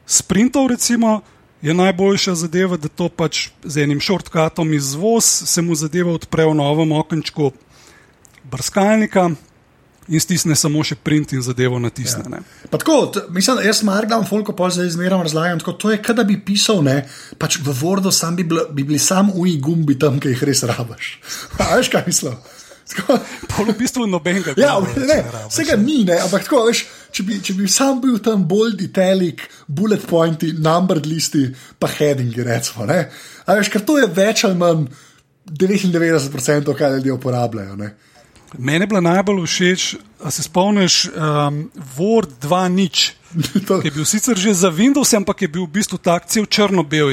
[0.05, 1.23] sprintov, recimo,
[1.65, 6.53] je najboljša zadeva, da to pač z enim shortcutom izvoz se mu zadeva odpre v
[6.53, 7.49] novem okenčku
[8.45, 9.31] brskalnika,
[10.07, 12.23] in stisne samo še print in zadevo natisne.
[12.31, 12.41] Ja.
[12.71, 12.97] Tako,
[13.35, 15.61] mislim, jaz margam, folko pa zdaj zmeraj razlagam.
[15.63, 17.01] Tako, to je, kada bi pisal, ne,
[17.39, 21.17] pač v Wordu bi, bil, bi bili sam uji gumbi tam, ki jih res rabaš.
[21.59, 22.37] Veš, kaj mislim?
[23.51, 24.53] Polo v bistvu nobenega.
[24.55, 25.17] Ja, ne,
[25.51, 29.43] vsega ni, ne, ampak tako, veš, če, bi, če bi sam bil tam bolj detailik,
[29.67, 31.43] bullet pointi, numbered listi,
[31.79, 32.87] pa headingi, recimo.
[32.87, 34.87] Veš, ker to je več ali manj
[35.51, 37.75] 99%, kar ljudje uporabljajo.
[37.75, 37.91] Ne.
[38.55, 43.11] Mene je bila najbolj všeč, da se spomniš um, Word 2.0,
[43.81, 47.11] ki je bil sicer že za Windows, ampak je bil v bistvu tak cel črno-bel.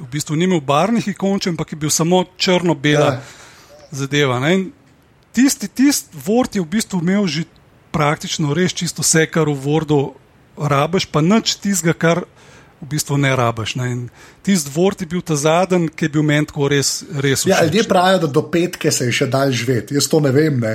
[0.00, 3.22] V bistvu ni imel barvnih ikončev, ampak je bil samo črno-bela ja.
[3.90, 4.38] zadeva.
[5.34, 7.44] Tisti, tisti Word je v bistvu imel že
[7.90, 10.14] praktično res čisto vse, kar v Wordu
[10.54, 12.18] rabiš, pa nič tistega, kar
[12.80, 13.74] v bistvu ne rabiš.
[14.42, 17.02] Tisti dvor je bil ta zadnji, ki je bil meni tako res.
[17.20, 20.32] res ja, ljudje pravijo, da do petke se je še dal živeti, jaz to ne
[20.32, 20.60] vem.
[20.60, 20.74] Ne?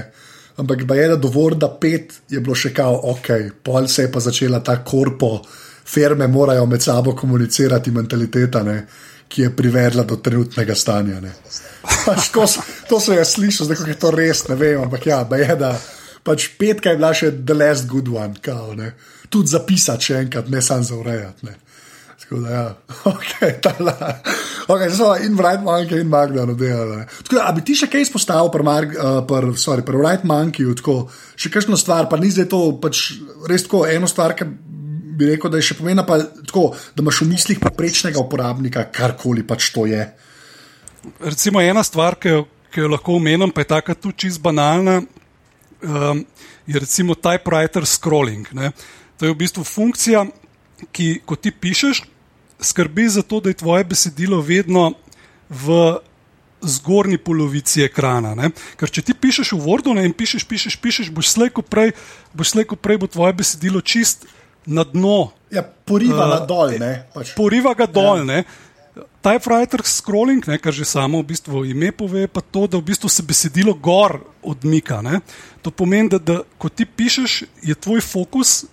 [0.57, 3.31] Ampak da je da dovor, da pet je bilo še kao, ok,
[3.63, 5.41] pol se je pa začela ta korpo,
[5.85, 8.85] firme morajo med sabo komunicirati, mentaliteta, ne?
[9.27, 11.17] ki je privedla do trenutnega stanja.
[12.05, 15.55] Pač to sem jaz slišal, zdaj je to res, ne vem, ampak ja, da je
[15.57, 15.73] da.
[16.25, 18.77] Pač petka je bila še the last good one, kao,
[19.33, 21.55] tudi zapisati še enkrat, ne samo za urejati.
[22.25, 23.93] Tako da, ja, ok, tala.
[24.67, 27.03] Ok, so in Bright Monkey in Magda delali.
[27.21, 30.95] Tako da, bi ti še kaj izpostavil Mark, uh, pri, sorry, pri Bright Monkeyju, tako,
[31.37, 33.11] še kakšno stvar, pa ni zdaj to pač
[33.45, 34.47] res tako eno stvar, ki
[35.15, 39.45] bi rekel, da je še pomena, pa tako, da imaš v mislih poprečnega uporabnika, karkoli
[39.45, 40.01] pač to je.
[41.21, 42.41] Recimo ena stvar, ki jo,
[42.73, 45.03] ki jo lahko omenim, pa je taka tu čist banalna,
[45.85, 46.25] um,
[46.65, 48.49] je recimo typewriter scrolling.
[48.57, 48.73] Ne?
[49.21, 50.25] To je v bistvu funkcija,
[50.89, 52.01] ki, ko ti pišeš,
[52.59, 54.93] skrbi za to, da je tvoje besedilo vedno
[55.49, 55.97] v
[56.61, 58.33] zgornji polovici ekrana.
[58.35, 58.49] Ne?
[58.79, 61.93] Ker če ti pišeš v Wordu ne, in pišeš, pišeš, pišeš, boš slejko prej,
[62.33, 64.25] boš slejko prej bo tvoje besedilo čist
[64.65, 65.35] na dno.
[65.53, 66.73] Ja, poriva uh, dol.
[67.13, 67.35] Pač.
[67.37, 68.25] Poriva ga dol.
[68.25, 68.41] Ja.
[69.25, 73.09] Typewriter scrolling, ne, kar že samo v bistvu ime pove, pa to, da v bistvu
[73.09, 75.01] se besedilo gor odmika.
[75.05, 75.21] Ne.
[75.65, 78.65] To pomeni, da, da ko ti pišeš, je tvoj fokus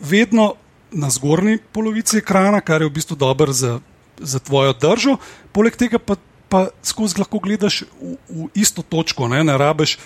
[0.00, 0.56] vedno
[0.96, 3.78] na zgornji polovici ekrana, kar je v bistvu dobro za,
[4.18, 5.16] za tvojo držo,
[5.52, 6.16] poleg tega pa,
[6.48, 9.98] pa skozi lahko gledaš v, v isto točko, ne, ne rabiš,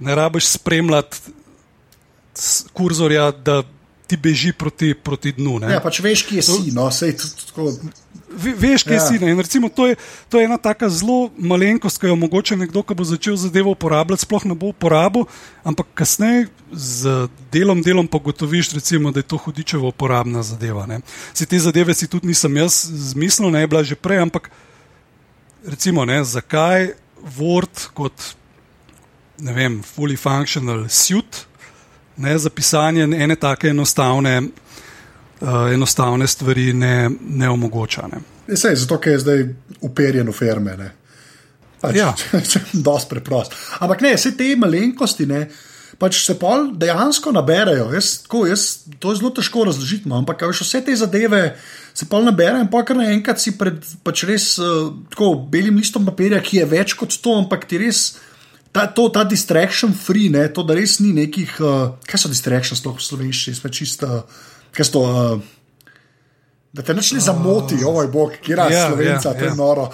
[0.00, 1.34] rabiš spremljati
[2.76, 3.62] kurzorja, da
[4.06, 5.58] ti beži proti, proti dnu.
[5.64, 5.72] Ne.
[5.74, 6.58] Ja, pač veš, kje si.
[6.74, 7.72] No, sej, tako...
[8.30, 9.00] Veš, kje ja.
[9.00, 9.18] si.
[9.18, 9.96] Recimo, to, je,
[10.28, 14.26] to je ena tako zelo malenkost, ki jo mogoče nekdo, ki bo začel zadevo uporabljati,
[14.26, 15.28] sploh ne bo uporabil,
[15.64, 20.86] ampak kasneje z delom, delom pa gotoviš, recimo, da je to hudičevo uporabna zadeva.
[21.34, 24.50] Si te zadeve si tudi nisem jaz zmislil, ne je bila že prej, ampak
[25.64, 26.94] recimo, ne, zakaj
[27.38, 28.34] Word kot
[29.38, 31.46] ne vem, fully functional suit
[32.16, 34.42] ne, za pisanje ene tako enostavne,
[35.40, 38.08] uh, enostavne stvari ne, ne omogoča.
[38.12, 38.22] Ne.
[38.56, 39.46] Sej, zato, je zdaj
[39.80, 40.76] uperjen v ferme.
[41.80, 42.12] Pač, ja.
[42.86, 43.56] Dost preprost.
[43.80, 45.46] Ampak ne, vse te malenkosti ne,
[46.00, 47.88] pač se pol dejansko naberajo.
[47.94, 50.08] Jaz, tako, jaz, to je zelo težko razložiti.
[50.08, 51.42] No, ampak veš, vse te zadeve
[51.96, 56.42] se pol naberajo in kar naenkrat si pred pač res uh, tako, belim listom papirja,
[56.44, 58.18] ki je več kot to, ampak ti res
[58.76, 62.82] ta, to, ta distraction free, ne, to, da res ni nekih, uh, kaj so distractions,
[62.84, 64.20] to v slovenščini, smo čisto,
[64.76, 65.04] kaj to.
[65.04, 65.52] Uh,
[66.76, 68.02] Da te neč ne zamoti, oh.
[68.02, 69.56] oj, bog, ki je res yeah, slovenca, yeah, to je yeah.
[69.56, 69.86] noro.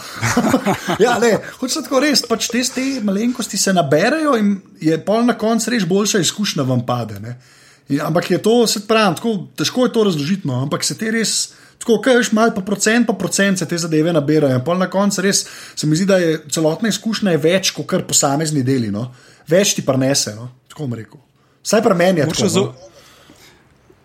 [1.05, 5.37] ja, ne, hočeš tako res, pač te, te malenkosti se naberajo in je pol na
[5.39, 7.20] koncu res boljša izkušnja vam pade.
[7.22, 11.14] In, ampak je to, se pravi, tako težko je to razložiti, no, ampak se te
[11.14, 11.53] res.
[11.83, 14.61] Tako, kaj veš, malo po procent, po procent se te zadeve nabirajo.
[14.66, 18.05] Pol na koncu res se mi zdi, da je celotna izkušnja je več kot kar
[18.07, 18.91] posamezni deli.
[18.95, 19.09] No?
[19.51, 20.47] Več ti prenese, no?
[20.70, 21.18] tako bom rekel.
[21.62, 22.51] Vsaj pri meni je to.
[22.55, 22.91] No?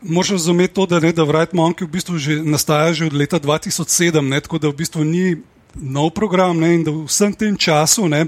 [0.01, 3.39] Moraš razumeti to, da, ne, da Wright Monkey v bistvu že nastaja že od leta
[3.39, 5.37] 2007, ne, tako da v bistvu ni
[5.75, 8.25] nov program ne, in da v vsem tem času ne,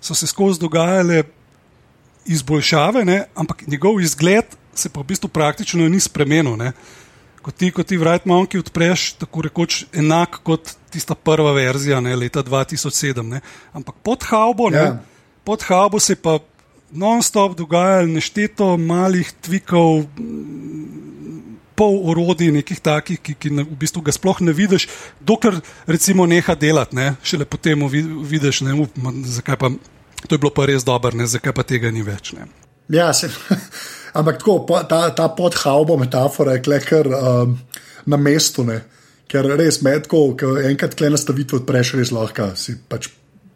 [0.00, 1.22] so se skozi dogajale
[2.26, 4.44] izboljšave, ne, ampak njegov izgled
[4.74, 6.56] se pa v bistvu praktično ni spremenil.
[6.56, 6.72] Ne
[7.42, 12.14] ko ti, ko ti Wright Monkey odpreš, tako rekoč enak kot tista prva verzija, ne,
[12.16, 13.26] leta 2007.
[13.26, 13.42] Ne.
[13.74, 14.78] Ampak pod Haubo, ne.
[14.78, 14.98] Ja.
[15.44, 16.38] pod Haubo se pa
[16.92, 20.04] non-stop dogajalo nešteto malih tvikov.
[21.72, 24.84] Pol orodij, nekih takih, ki, ki v bistvu ga sploh ne vidiš,
[25.24, 25.56] dokler
[25.88, 27.14] recimo neha delati, ne?
[27.24, 29.70] šele potem vidiš, ne, up, zakaj pa
[30.28, 32.34] to je bilo pa res dobro, ne, zakaj pa tega ni več.
[32.36, 32.46] Ne?
[32.92, 33.30] Ja, se.
[34.18, 37.56] Ampak tako, ta, ta podhaubo metafora je kar um,
[38.06, 38.82] na mestu, ne?
[39.32, 40.34] ker res med, ko
[40.68, 43.08] enkrat klene stavitev odpreš, res lahko si pač,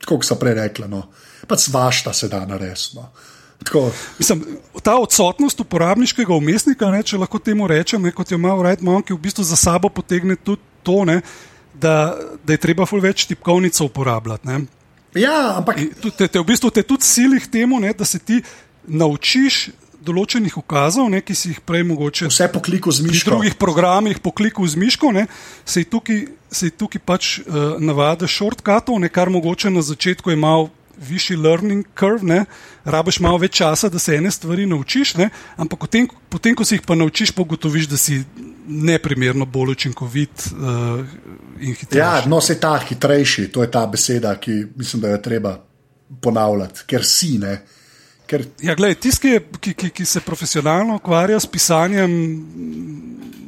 [0.08, 1.02] kot so prej rekli, no,
[1.48, 3.08] pač svašta se da na resno.
[4.18, 4.44] Mislim,
[4.82, 9.16] ta odsotnost uporabniškega umestnika, ne, če lahko temu rečem, ne, kot je imel Red Monkey,
[9.16, 11.20] v bistvu za sabo potegne tudi to, ne,
[11.74, 14.48] da, da je treba več tipkovnic uporabljati.
[14.48, 14.60] Ne.
[15.16, 15.80] Ja, ampak.
[16.04, 18.42] Te, te, v bistvu te tudi sili k temu, ne, da se ti
[18.86, 19.70] naučiš
[20.06, 23.18] določenih ukazov, ne, ki si jih prej mogoče vse po kliku z miško.
[23.18, 25.26] V drugih programih po kliku z miško, ne,
[25.66, 26.20] se je tukaj,
[26.52, 31.36] se je tukaj pač uh, navada shortcutov, ne, kar mogoče na začetku je malo višji
[31.36, 32.44] learning curve, ne,
[32.84, 36.78] rabiš malo več časa, da se ene stvari naučiš, ne, ampak potem, potem, ko si
[36.78, 38.22] jih pa naučiš, pogotoviš, da si
[38.66, 41.04] neprimerno bolj učinkovit uh,
[41.60, 42.02] in hitrejši.
[42.02, 45.56] Ja, no, se ta hitrejši, to je ta beseda, ki mislim, da jo treba
[46.20, 47.60] ponavljati, ker si ne.
[48.26, 48.42] Ker...
[48.62, 52.16] Ja, gledaj, tisti, ki, ki, ki se profesionalno ukvarja s pisanjem,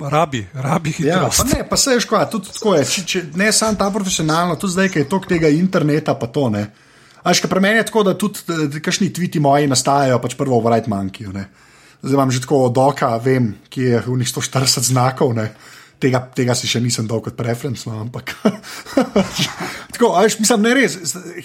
[0.00, 1.38] rabi, rabi hitrost.
[1.38, 2.84] Ja, pa ne, pa se je škoda, tudi tako je.
[2.84, 6.46] Če, če, ne samo ta profesionalno, tudi zdaj, ki je tok tega interneta, pa to
[6.54, 6.68] ne.
[7.22, 10.68] Až kaj pri meni je tako, da tudi kašni tviti moji nastajajo pač prvo v
[10.68, 11.26] Wright Monkey.
[12.02, 15.34] Zdaj imam že tako od oka, vem, ki je v njih 140 znakov.
[15.34, 15.50] Ne.
[15.98, 18.32] tega, tega si še nisem dal kot preferenc, no, ampak.
[19.94, 20.96] Tako, a veš, mislim, ne res,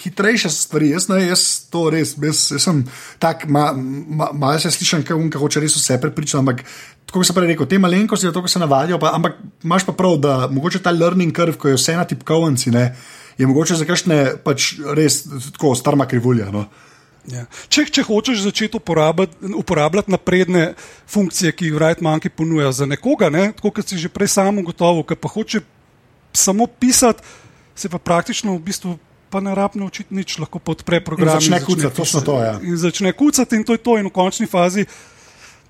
[0.04, 0.92] hitrejše stvari.
[0.94, 2.84] Jaz, ne, jaz to res, jaz, jaz sem
[3.22, 6.62] tak, malo ma, ma, se slišim, kaj unka hoče res vse prepričati, ampak.
[7.10, 10.16] Tako sem prej rekel, te malenkosti, to, ko se navadijo, pa, ampak imaš pa prav,
[10.22, 12.74] da mogoče ta learning curve, ko je vse na tipkovnici,
[13.38, 15.24] je mogoče za kakšne pač res
[15.56, 16.52] tako starma krivulja.
[16.54, 16.66] No.
[17.32, 17.46] Ja.
[17.72, 20.74] Če, če hočeš začeti uporabljati napredne
[21.08, 25.06] funkcije, ki jih Wrightmanki ponuja za nekoga, ne, tako kot si že prej samo gotovo,
[25.08, 25.64] ki pa hoče
[26.36, 27.24] samo pisati,
[27.76, 29.00] se pa praktično v bistvu.
[29.34, 31.40] Pa ne rabno učiti nič, lahko podpre program.
[31.42, 32.46] Začne kucati, točno to je.
[32.46, 32.60] Ja.
[32.62, 34.86] In začne kucati, in to je to, in v končni fazi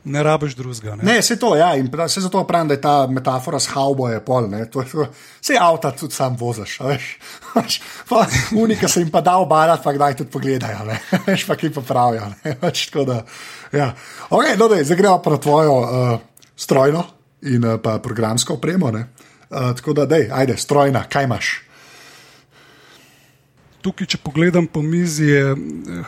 [0.04, 0.96] ne rabiš drugega.
[0.96, 4.10] Ne, ne se to, ja, in se zato pravim, da je ta metafora s haubo
[4.10, 5.08] je pol, ne, to je to,
[5.42, 7.18] vse avta tudi sam voziš, veš.
[8.64, 11.82] Unika se jim pa da obarati, pa kdaj tudi pogledajo, ne, veš pa ki pa
[11.82, 13.24] pravijo, ne, več tako da.
[13.72, 13.94] Ja.
[14.30, 16.20] Ok, no, da zdaj gremo pa na tvojo uh,
[16.56, 17.04] strojno
[17.42, 19.08] in uh, pa programsko opremo, ne.
[19.50, 21.54] Uh, tako da, dej, ajde, strojna, kaj imaš?
[23.84, 25.56] Tukaj, če pogledam po mizi, je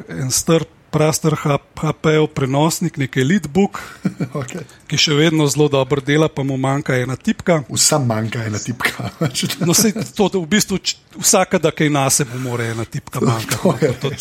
[0.09, 3.81] en strp Praster HP-ov prenosnik, nek Elitebook,
[4.39, 4.63] okay.
[4.87, 7.59] ki še vedno zelo dobro dela, pa mu manjka ena tipka.
[7.67, 9.09] Vsem manjka ena tipka.
[9.67, 10.79] no, sej, to, to, v bistvu,
[11.19, 14.15] vsaka, da kaj nas bo, mora ena tipka manjkati.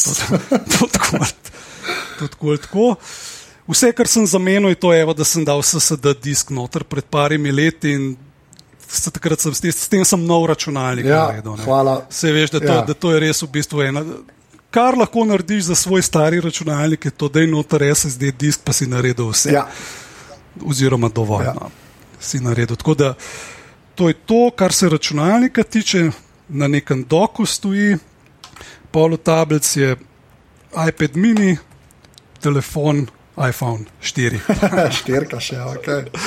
[3.71, 7.55] Vse, kar sem zamenil, je to, evo, da sem dal SSD disk noter pred parimi
[7.55, 7.97] leti.
[9.15, 11.07] Takrat sem s tem, s tem sem nov računalnik.
[11.09, 11.57] Ja, naredil,
[12.13, 12.83] Se veš, da to, ja.
[12.85, 14.05] da to je res v bistvu ena
[14.75, 18.73] kar lahko narediš za svoj stari računalnik, je to, da je noter SSD disk, pa
[18.73, 19.53] si naredil vse.
[19.53, 19.69] Ja.
[20.67, 21.45] Oziroma, dovolj.
[21.47, 21.55] Ja.
[21.55, 21.71] No,
[22.21, 22.77] si naredil.
[22.77, 23.15] Tako da
[23.95, 26.11] to je to, kar se računalnika tiče,
[26.49, 27.97] na nekem doku stoji,
[28.91, 29.97] polo tablic je
[30.89, 31.57] iPad mini,
[32.41, 33.07] telefon,
[33.49, 34.39] iPhone 4.
[34.99, 36.19] Štirka še, ok.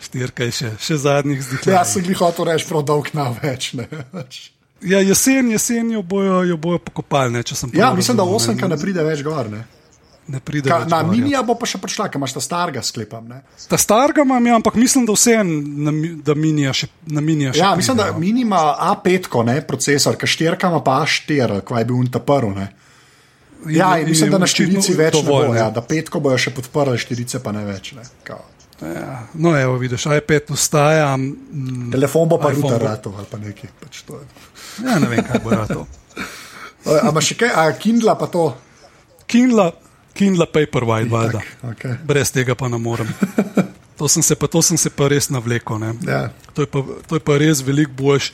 [0.00, 1.72] Štirka je še, še zadnjih zdaj.
[1.72, 3.72] Ja, sem jih hotel reči, prav dolg na več.
[4.82, 7.32] Ja, jesen, jesen jo bojo, jo bojo pokopali.
[7.32, 9.50] Ne, ja, mislim, da osemka ne pride več gor.
[9.50, 9.64] Ne?
[10.28, 11.42] Ne pride Ka, na gor, minija ja.
[11.42, 13.24] bo pa še prišla, ker imaš ta starega sklepam.
[13.30, 13.40] Ne?
[13.70, 16.90] Ta starega imam, ja, ampak mislim, da vse en, da minija še.
[17.08, 18.20] Minija še ja, pride, mislim, da no.
[18.22, 18.60] mini ima
[18.92, 22.68] A5, ne, procesor, ker štirka ima pa A4, kaj bi un ta prvi.
[23.72, 26.38] Ja, in, in mislim, da na štirici več dovolj, ne bo, ja, da petko bojo
[26.38, 27.96] še podprli, štirice pa ne več.
[27.96, 28.06] Ne,
[28.82, 31.16] Ja, no, evo, vidiš, iPad ustaja.
[31.16, 33.70] Mm, Telefon bo pa router ratov ali pa nekaj.
[33.80, 34.02] Pač
[34.84, 35.86] ja, ne vem, kaj bo ratov.
[36.86, 38.44] Ampak še kaj, a Kindle pa to?
[39.28, 39.72] Kindle,
[40.14, 41.42] Kindle Paperwhite, valjda.
[41.74, 41.98] Okay.
[42.06, 43.10] Brez tega pa ne morem.
[43.98, 45.82] To sem se pa, to sem se pa res navlekel.
[46.06, 46.28] Ja.
[46.54, 48.30] To, je pa, to je pa res veliko boljš.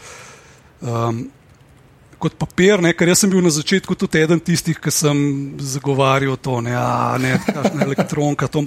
[0.85, 1.25] Um,
[2.25, 5.19] kot papir, ne, ker jaz sem bil na začetku tudi eden tistih, ki sem
[5.61, 8.65] zagovarjal to, ne, a, ne, kakšna elektronka, to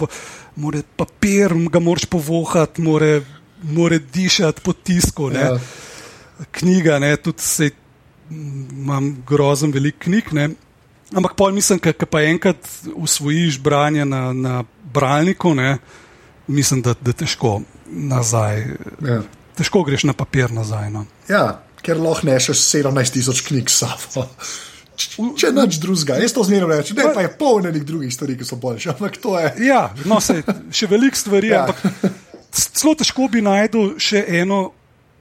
[0.61, 3.17] mora papir, ga moraš povohati, mora,
[3.63, 5.31] mora dišati po tisku.
[5.33, 5.47] Ne.
[5.47, 5.57] Ja.
[6.59, 7.71] Knjiga, ne, tudi se
[8.29, 10.33] imam grozen velik knjig.
[10.37, 10.49] Ne.
[11.15, 15.77] Ampak pol mislim, da pa enkrat usvojiš branje na, na bralniku, ne,
[16.47, 18.65] mislim, da je težko nazaj.
[19.01, 19.21] Ja.
[19.57, 20.91] Težko greš na papir nazaj.
[20.93, 21.07] No.
[21.29, 24.27] Ja, ker lahko nešeš 17 tisoč knjig sabo.
[25.37, 28.47] Če nič drugega, jaz to zmerno rečem, ne pa je polno nekih drugih stvari, ki
[28.47, 28.95] so boljše.
[28.95, 29.51] Ampak to je.
[29.69, 30.41] Ja, no, sej,
[30.73, 31.63] še veliko stvari, ja.
[31.63, 31.83] ampak
[32.57, 34.71] zelo težko bi najdel še eno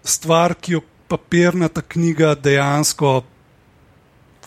[0.07, 3.13] stvar, ki jo papirnata knjiga dejansko,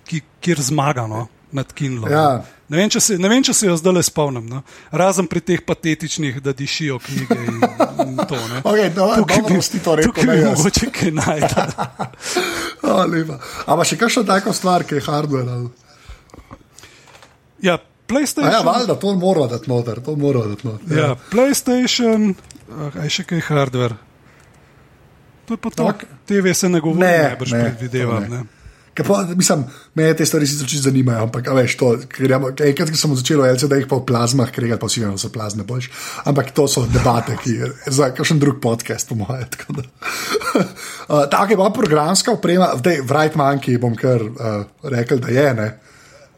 [0.09, 2.09] ki, kjer zmaga no, nad Kindlom.
[2.11, 2.41] Ja.
[2.69, 4.45] Ne vem, če se, ne vem, če se jo zdaj le spomnim.
[4.45, 4.61] No?
[4.93, 7.63] Razen pri teh patetičnih, da dišijo knjige in,
[8.05, 8.37] in to.
[8.69, 10.13] Okay, no, tukaj bi ti to rekel.
[10.13, 11.71] Tukaj bi mogoče kaj najdel.
[13.69, 15.57] Ampak še kakšna taka stvar, ki je hardware?
[17.65, 18.51] Ja, PlayStation.
[18.51, 20.03] A ja, valjda, to mora dati noter.
[20.05, 20.93] To mora dati noter.
[20.93, 21.09] Ja.
[21.09, 22.35] ja, PlayStation,
[23.01, 23.97] aj še kaj hardware.
[25.49, 25.89] To je pa to.
[25.89, 26.21] Okay.
[26.29, 28.29] TV se ne govori, ne, najbrž predvidevam.
[28.29, 28.45] Ne.
[29.07, 29.63] Pa, mislim,
[29.95, 33.81] me te stvari sicer čisto zanimajo, ampak veš, to, ker enkrat, ko sem začel LCD,
[33.81, 35.89] jih pa v plazmah, ker pa vsi vemo, da so plazme boljš.
[36.29, 39.47] Ampak to so debate, ki je za kakšen drug podcast, po mojem.
[39.69, 45.53] uh, Tako je bila programska oprema, v Wrightmanki bom kar uh, rekel, da je.
[45.53, 45.69] Ne?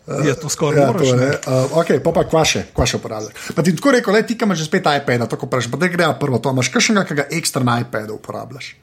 [0.07, 1.03] Uh, je to skoraj ja, to.
[1.03, 3.53] Uh, ok, pa pa kvaše, kvaše uporabljati.
[3.55, 6.16] Pa ti tako rekel, le ti imaš že spet iPad, tako praviš, pa da gremo
[6.20, 8.76] prvo to, imaš kakšnega, ki ga ekstra na iPadu uporabljaš.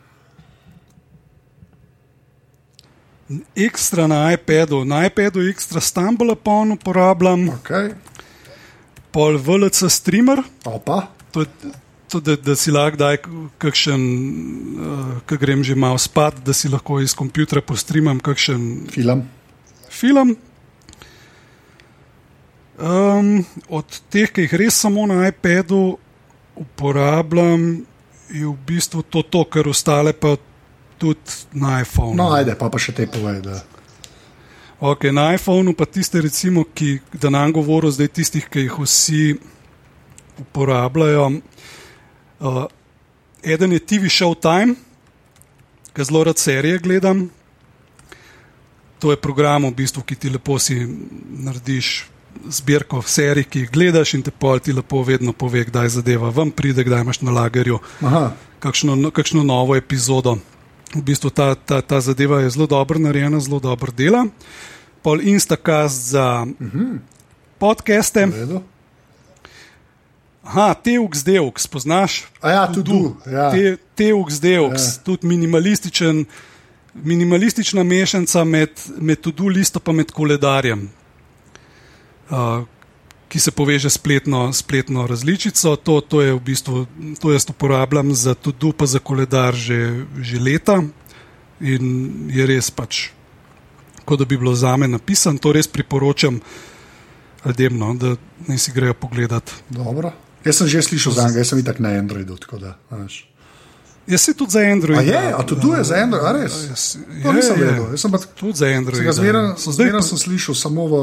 [3.56, 7.48] Ekstra na iPadu, na iPadu ekstra Stumble upon uporabljam.
[7.60, 7.92] Okay.
[9.12, 10.42] Pol VLC streamer.
[10.64, 11.06] Opa.
[11.32, 11.44] To
[12.08, 13.20] to, da, da si lahko daj
[13.60, 14.02] kakšen,
[14.80, 19.26] uh, ki grem že malo spat, da si lahko iz kompjutra postreamam kakšen film.
[19.90, 20.36] film.
[22.78, 25.98] Um, od teh, ki jih res samo na iPadu
[26.58, 27.84] uporabljam,
[28.28, 30.36] je v bistvu to, to kar ostale pa
[30.98, 32.16] tudi na iPhonu.
[32.18, 33.42] No, ajde, pa, pa še te povej.
[33.46, 33.62] Da.
[34.78, 39.22] Okay, na iPhonu pa tiste, recimo, ki da nam govorijo, zdaj tistih, ki jih vsi
[40.38, 41.30] uporabljajo.
[42.38, 42.60] Uh,
[43.42, 44.76] eden je TV Showtime,
[45.94, 47.26] ki zelo rad serije gledam.
[48.98, 50.78] To je program, v bistvu, ki ti lepo si
[51.46, 52.06] narediš
[52.46, 56.50] zbirko serij, ki jih gledaš, in te pol ti lepo vedno pove, kdaj zadeva vam
[56.50, 57.78] pride, kdaj imaš na lagerju
[58.58, 60.38] kakšno, kakšno novo epizodo.
[60.94, 64.26] V bistvu ta, ta, ta zadeva je zelo dobro narejena, zelo dobro dela.
[65.02, 66.80] Pol Instacast za uh Mhm.
[66.80, 66.98] -huh.
[67.58, 68.28] podcaste.
[70.48, 72.24] Aha, Teux Deux, poznaš?
[72.40, 73.50] A ja, tudi ja.
[73.50, 75.02] Te, Teux Deux, ja.
[75.04, 76.24] tudi minimalističen.
[76.94, 80.90] Minimalistična mešanica med, med tudi listom in med koledarjem,
[82.30, 82.64] uh,
[83.28, 85.76] ki se poveže spletno, spletno različico.
[85.76, 86.86] To, to je v bistvu,
[87.20, 90.82] to jaz uporabljam za tudi pa za koledar že, že leta
[91.60, 91.84] in
[92.30, 93.10] je res pač,
[94.04, 95.38] kot da bi bilo za me napisano.
[95.38, 96.40] To res priporočam
[97.44, 98.16] ljudem, no, da
[98.46, 99.50] ne si grejo pogledat.
[99.70, 100.12] Dobro.
[100.44, 102.38] Jaz sem že slišal za njega, jaz sem itak na Androidu.
[102.60, 102.78] Da,
[104.08, 104.98] Jaz sem tudi za Android.
[104.98, 106.54] A je, a tudi tu je za Android, a res?
[106.64, 106.84] Jaz,
[107.22, 107.84] To nisem vedel.
[107.90, 109.04] Jaz sem pa tudi za Android.
[109.68, 110.94] Zmeraj sem slišal samo v,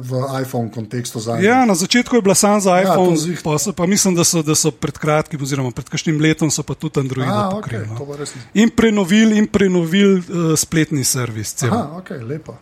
[0.00, 1.44] v iPhone kontekstu za Android.
[1.46, 4.24] Ja, na začetku je bila samo za iPhone, to zvih- pa, so, pa mislim, da
[4.24, 7.84] so, da so pred kratkim, oziroma pred kakšnim letom, so pa tudi Android A, pokrili.
[7.84, 8.24] okay, no.
[8.54, 11.52] In prenovili, in prenovili uh, spletni servis.
[11.52, 11.68] cel.
[11.68, 12.56] Aha, ok, lepo.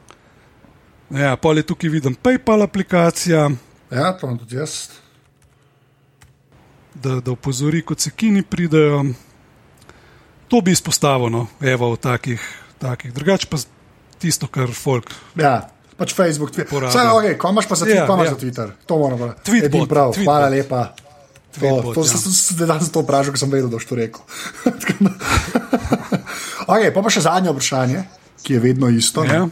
[1.09, 3.51] Ja, pol je tukaj vidim PayPal aplikacija,
[3.89, 4.91] Ja, to imam tudi jaz.
[6.95, 9.05] da, da opozori, ko se kini pridejo.
[10.55, 12.43] To bi izpostavil, no, evo, v takih,
[12.79, 13.11] takih.
[13.11, 13.59] drugače pa
[14.23, 15.11] tisto, kar folk.
[15.35, 15.67] Ja,
[15.99, 16.87] pač Facebook, Twitter.
[16.95, 18.35] Saj, okay, ko imaš pa za Twitter, Ja, ja, imaš ja.
[18.37, 18.69] za Twitter.
[18.87, 19.43] To moram reči.
[19.51, 20.31] Tweetbot, Edin prav, Tweetbot.
[20.31, 20.83] hvala lepa.
[20.95, 22.07] To, Tweetbot, to ja.
[22.07, 24.23] sem se danes to vprašal, ker sem vedel, da boš to rekel.
[26.71, 28.07] okay, pa pa še zadnje vprašanje,
[28.47, 29.27] ki je vedno isto.
[29.27, 29.49] Ja.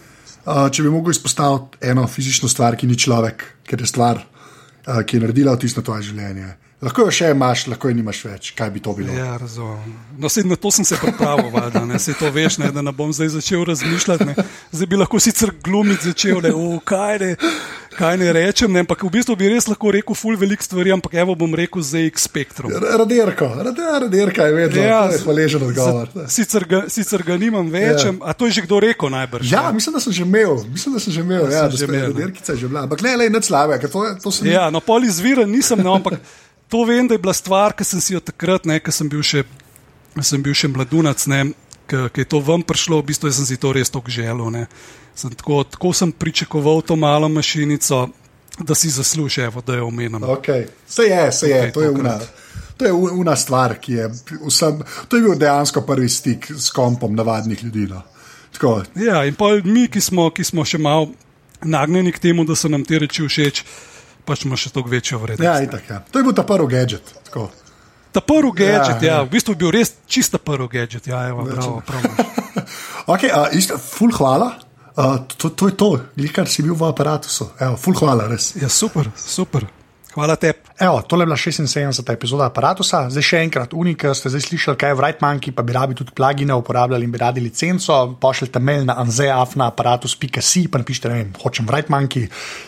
[0.46, 4.22] Uh, če bi mogel izpostaviti eno fizično stvar, ki ni človek, ker je stvar,
[5.06, 6.54] ki je naredila vtis na tvoje življenje.
[6.82, 8.48] Lahko jo še imaš, lahko jo nimaš več.
[8.58, 9.12] Kaj bi to bilo?
[9.14, 9.92] Ja, razumem.
[10.18, 11.54] No, sej, na to sem se pripravil,
[11.86, 14.26] ne, sej to veš, ne, da ne bom zdaj začel razmišljati.
[14.26, 14.34] Ne.
[14.74, 17.36] Zdaj bi lahko sicer glumiti začel, ne, o, kaj, ne,
[17.93, 21.14] kaj ne rečem, ne, ampak v bistvu bi res lahko rekel ful velik stvari, ampak
[21.14, 22.70] evo bom rekel ZX Spectrum.
[22.70, 26.09] R- Raderko, rade- raderka je vedno Ja, je hvaležen odgovor.
[26.26, 28.12] Sicer ga, sicer ga nimam več, Ja.
[28.20, 29.45] a to je že kdo rekel najbrž.
[29.47, 31.84] Ja, mislim, da sem že imel, mislim, da sem že imel, ja, sem da že
[31.84, 32.07] imel, ne.
[32.09, 32.80] raderkica že bila.
[32.82, 35.78] Ampak ne, ne, nič slabega, ker to, je- to sem Ja, no, pol izvira nisem,
[35.78, 36.18] no, ampak
[36.66, 39.20] to vem, da je bila stvar, ki sem si jo takrat, ne, ko sem bil
[39.20, 39.45] še,
[40.20, 41.53] sem bil še mladunac, ne,
[41.84, 44.49] ko je to ven prišlo, v bistvu sem si to res tako želel.
[44.49, 44.64] Ne.
[45.14, 48.08] Sem tako, tako sem pričakoval to malo mašinico,
[48.58, 50.20] da si zasluži, evo, da jo omenim.
[50.20, 50.66] Okay.
[50.86, 52.18] Se je, se je, okay, to je una.
[52.76, 54.08] To je una stvar, ki je
[54.48, 54.80] vsem.
[55.08, 57.86] To je bil dejansko prvi stik s kompom navadnih ljudi.
[57.90, 58.02] No.
[58.52, 61.10] Tako, Ja, in pa mi, ki smo, ki smo še malo
[61.62, 63.62] nagnjeni k temu, da so nam te reči všeč,
[64.24, 65.46] pač ima še toliko večjo vrednost.
[65.46, 66.00] ja, itak, ja.
[66.10, 67.14] To je bil ta prvi gadget.
[67.28, 67.50] Tako.
[68.12, 71.06] Ta prvi gadget, ja, Ja, ja, v bistvu je bil res čista prvi gadget.
[71.06, 72.02] Ja, evo, bravo, prav.
[73.12, 74.52] Okay, uh, isto, ful hvala.
[74.97, 75.90] Uh, to, to je to,
[76.32, 77.28] kar si bil v aparatu.
[77.61, 78.53] Evo, ful hvala, res.
[78.61, 79.64] Ja, super, super.
[80.12, 80.59] Hvala tebi.
[80.76, 82.12] Evo, tole je bila 76.
[82.12, 82.84] epizoda aparata.
[82.84, 86.12] Zdaj še enkrat, unik, ste zdaj slišali, kaj je v Rightmanki, pa bi rabi tudi
[86.12, 87.97] plugine uporabljali in bi radi licenco.
[88.20, 92.26] Pošljite mail na anzeafnaaparatus.si, pa napišite, ne vem, hočem v Rightmanki,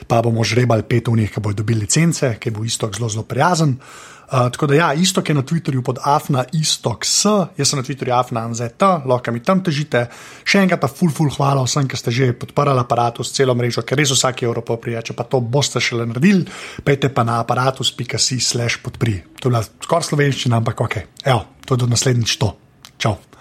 [0.08, 3.76] pa bomo žrebali pet unih, ki bodo dobili licence, ki bo isto zelo, zelo prijazen.
[3.76, 7.24] Uh, tako da, ja, isto je na Twitterju pod afna istok s,
[7.56, 10.06] jaz sem na Twitterju afna anzet, lahko mi tam težite.
[10.44, 13.98] Še enkrat pa ful, ful, hvala vsem, ki ste že podprli aparatus, celo mrežo, ker
[14.00, 15.02] res vsak evro poprija.
[15.04, 16.46] Če pa to boste šele naredili,
[16.84, 19.20] pejte pa na aparatus.si slash podpri.
[19.40, 20.98] To je bila skoraj slovenščina, ampak ok.
[21.24, 22.54] Evo, to je do naslednjič to.
[22.98, 23.33] Čau.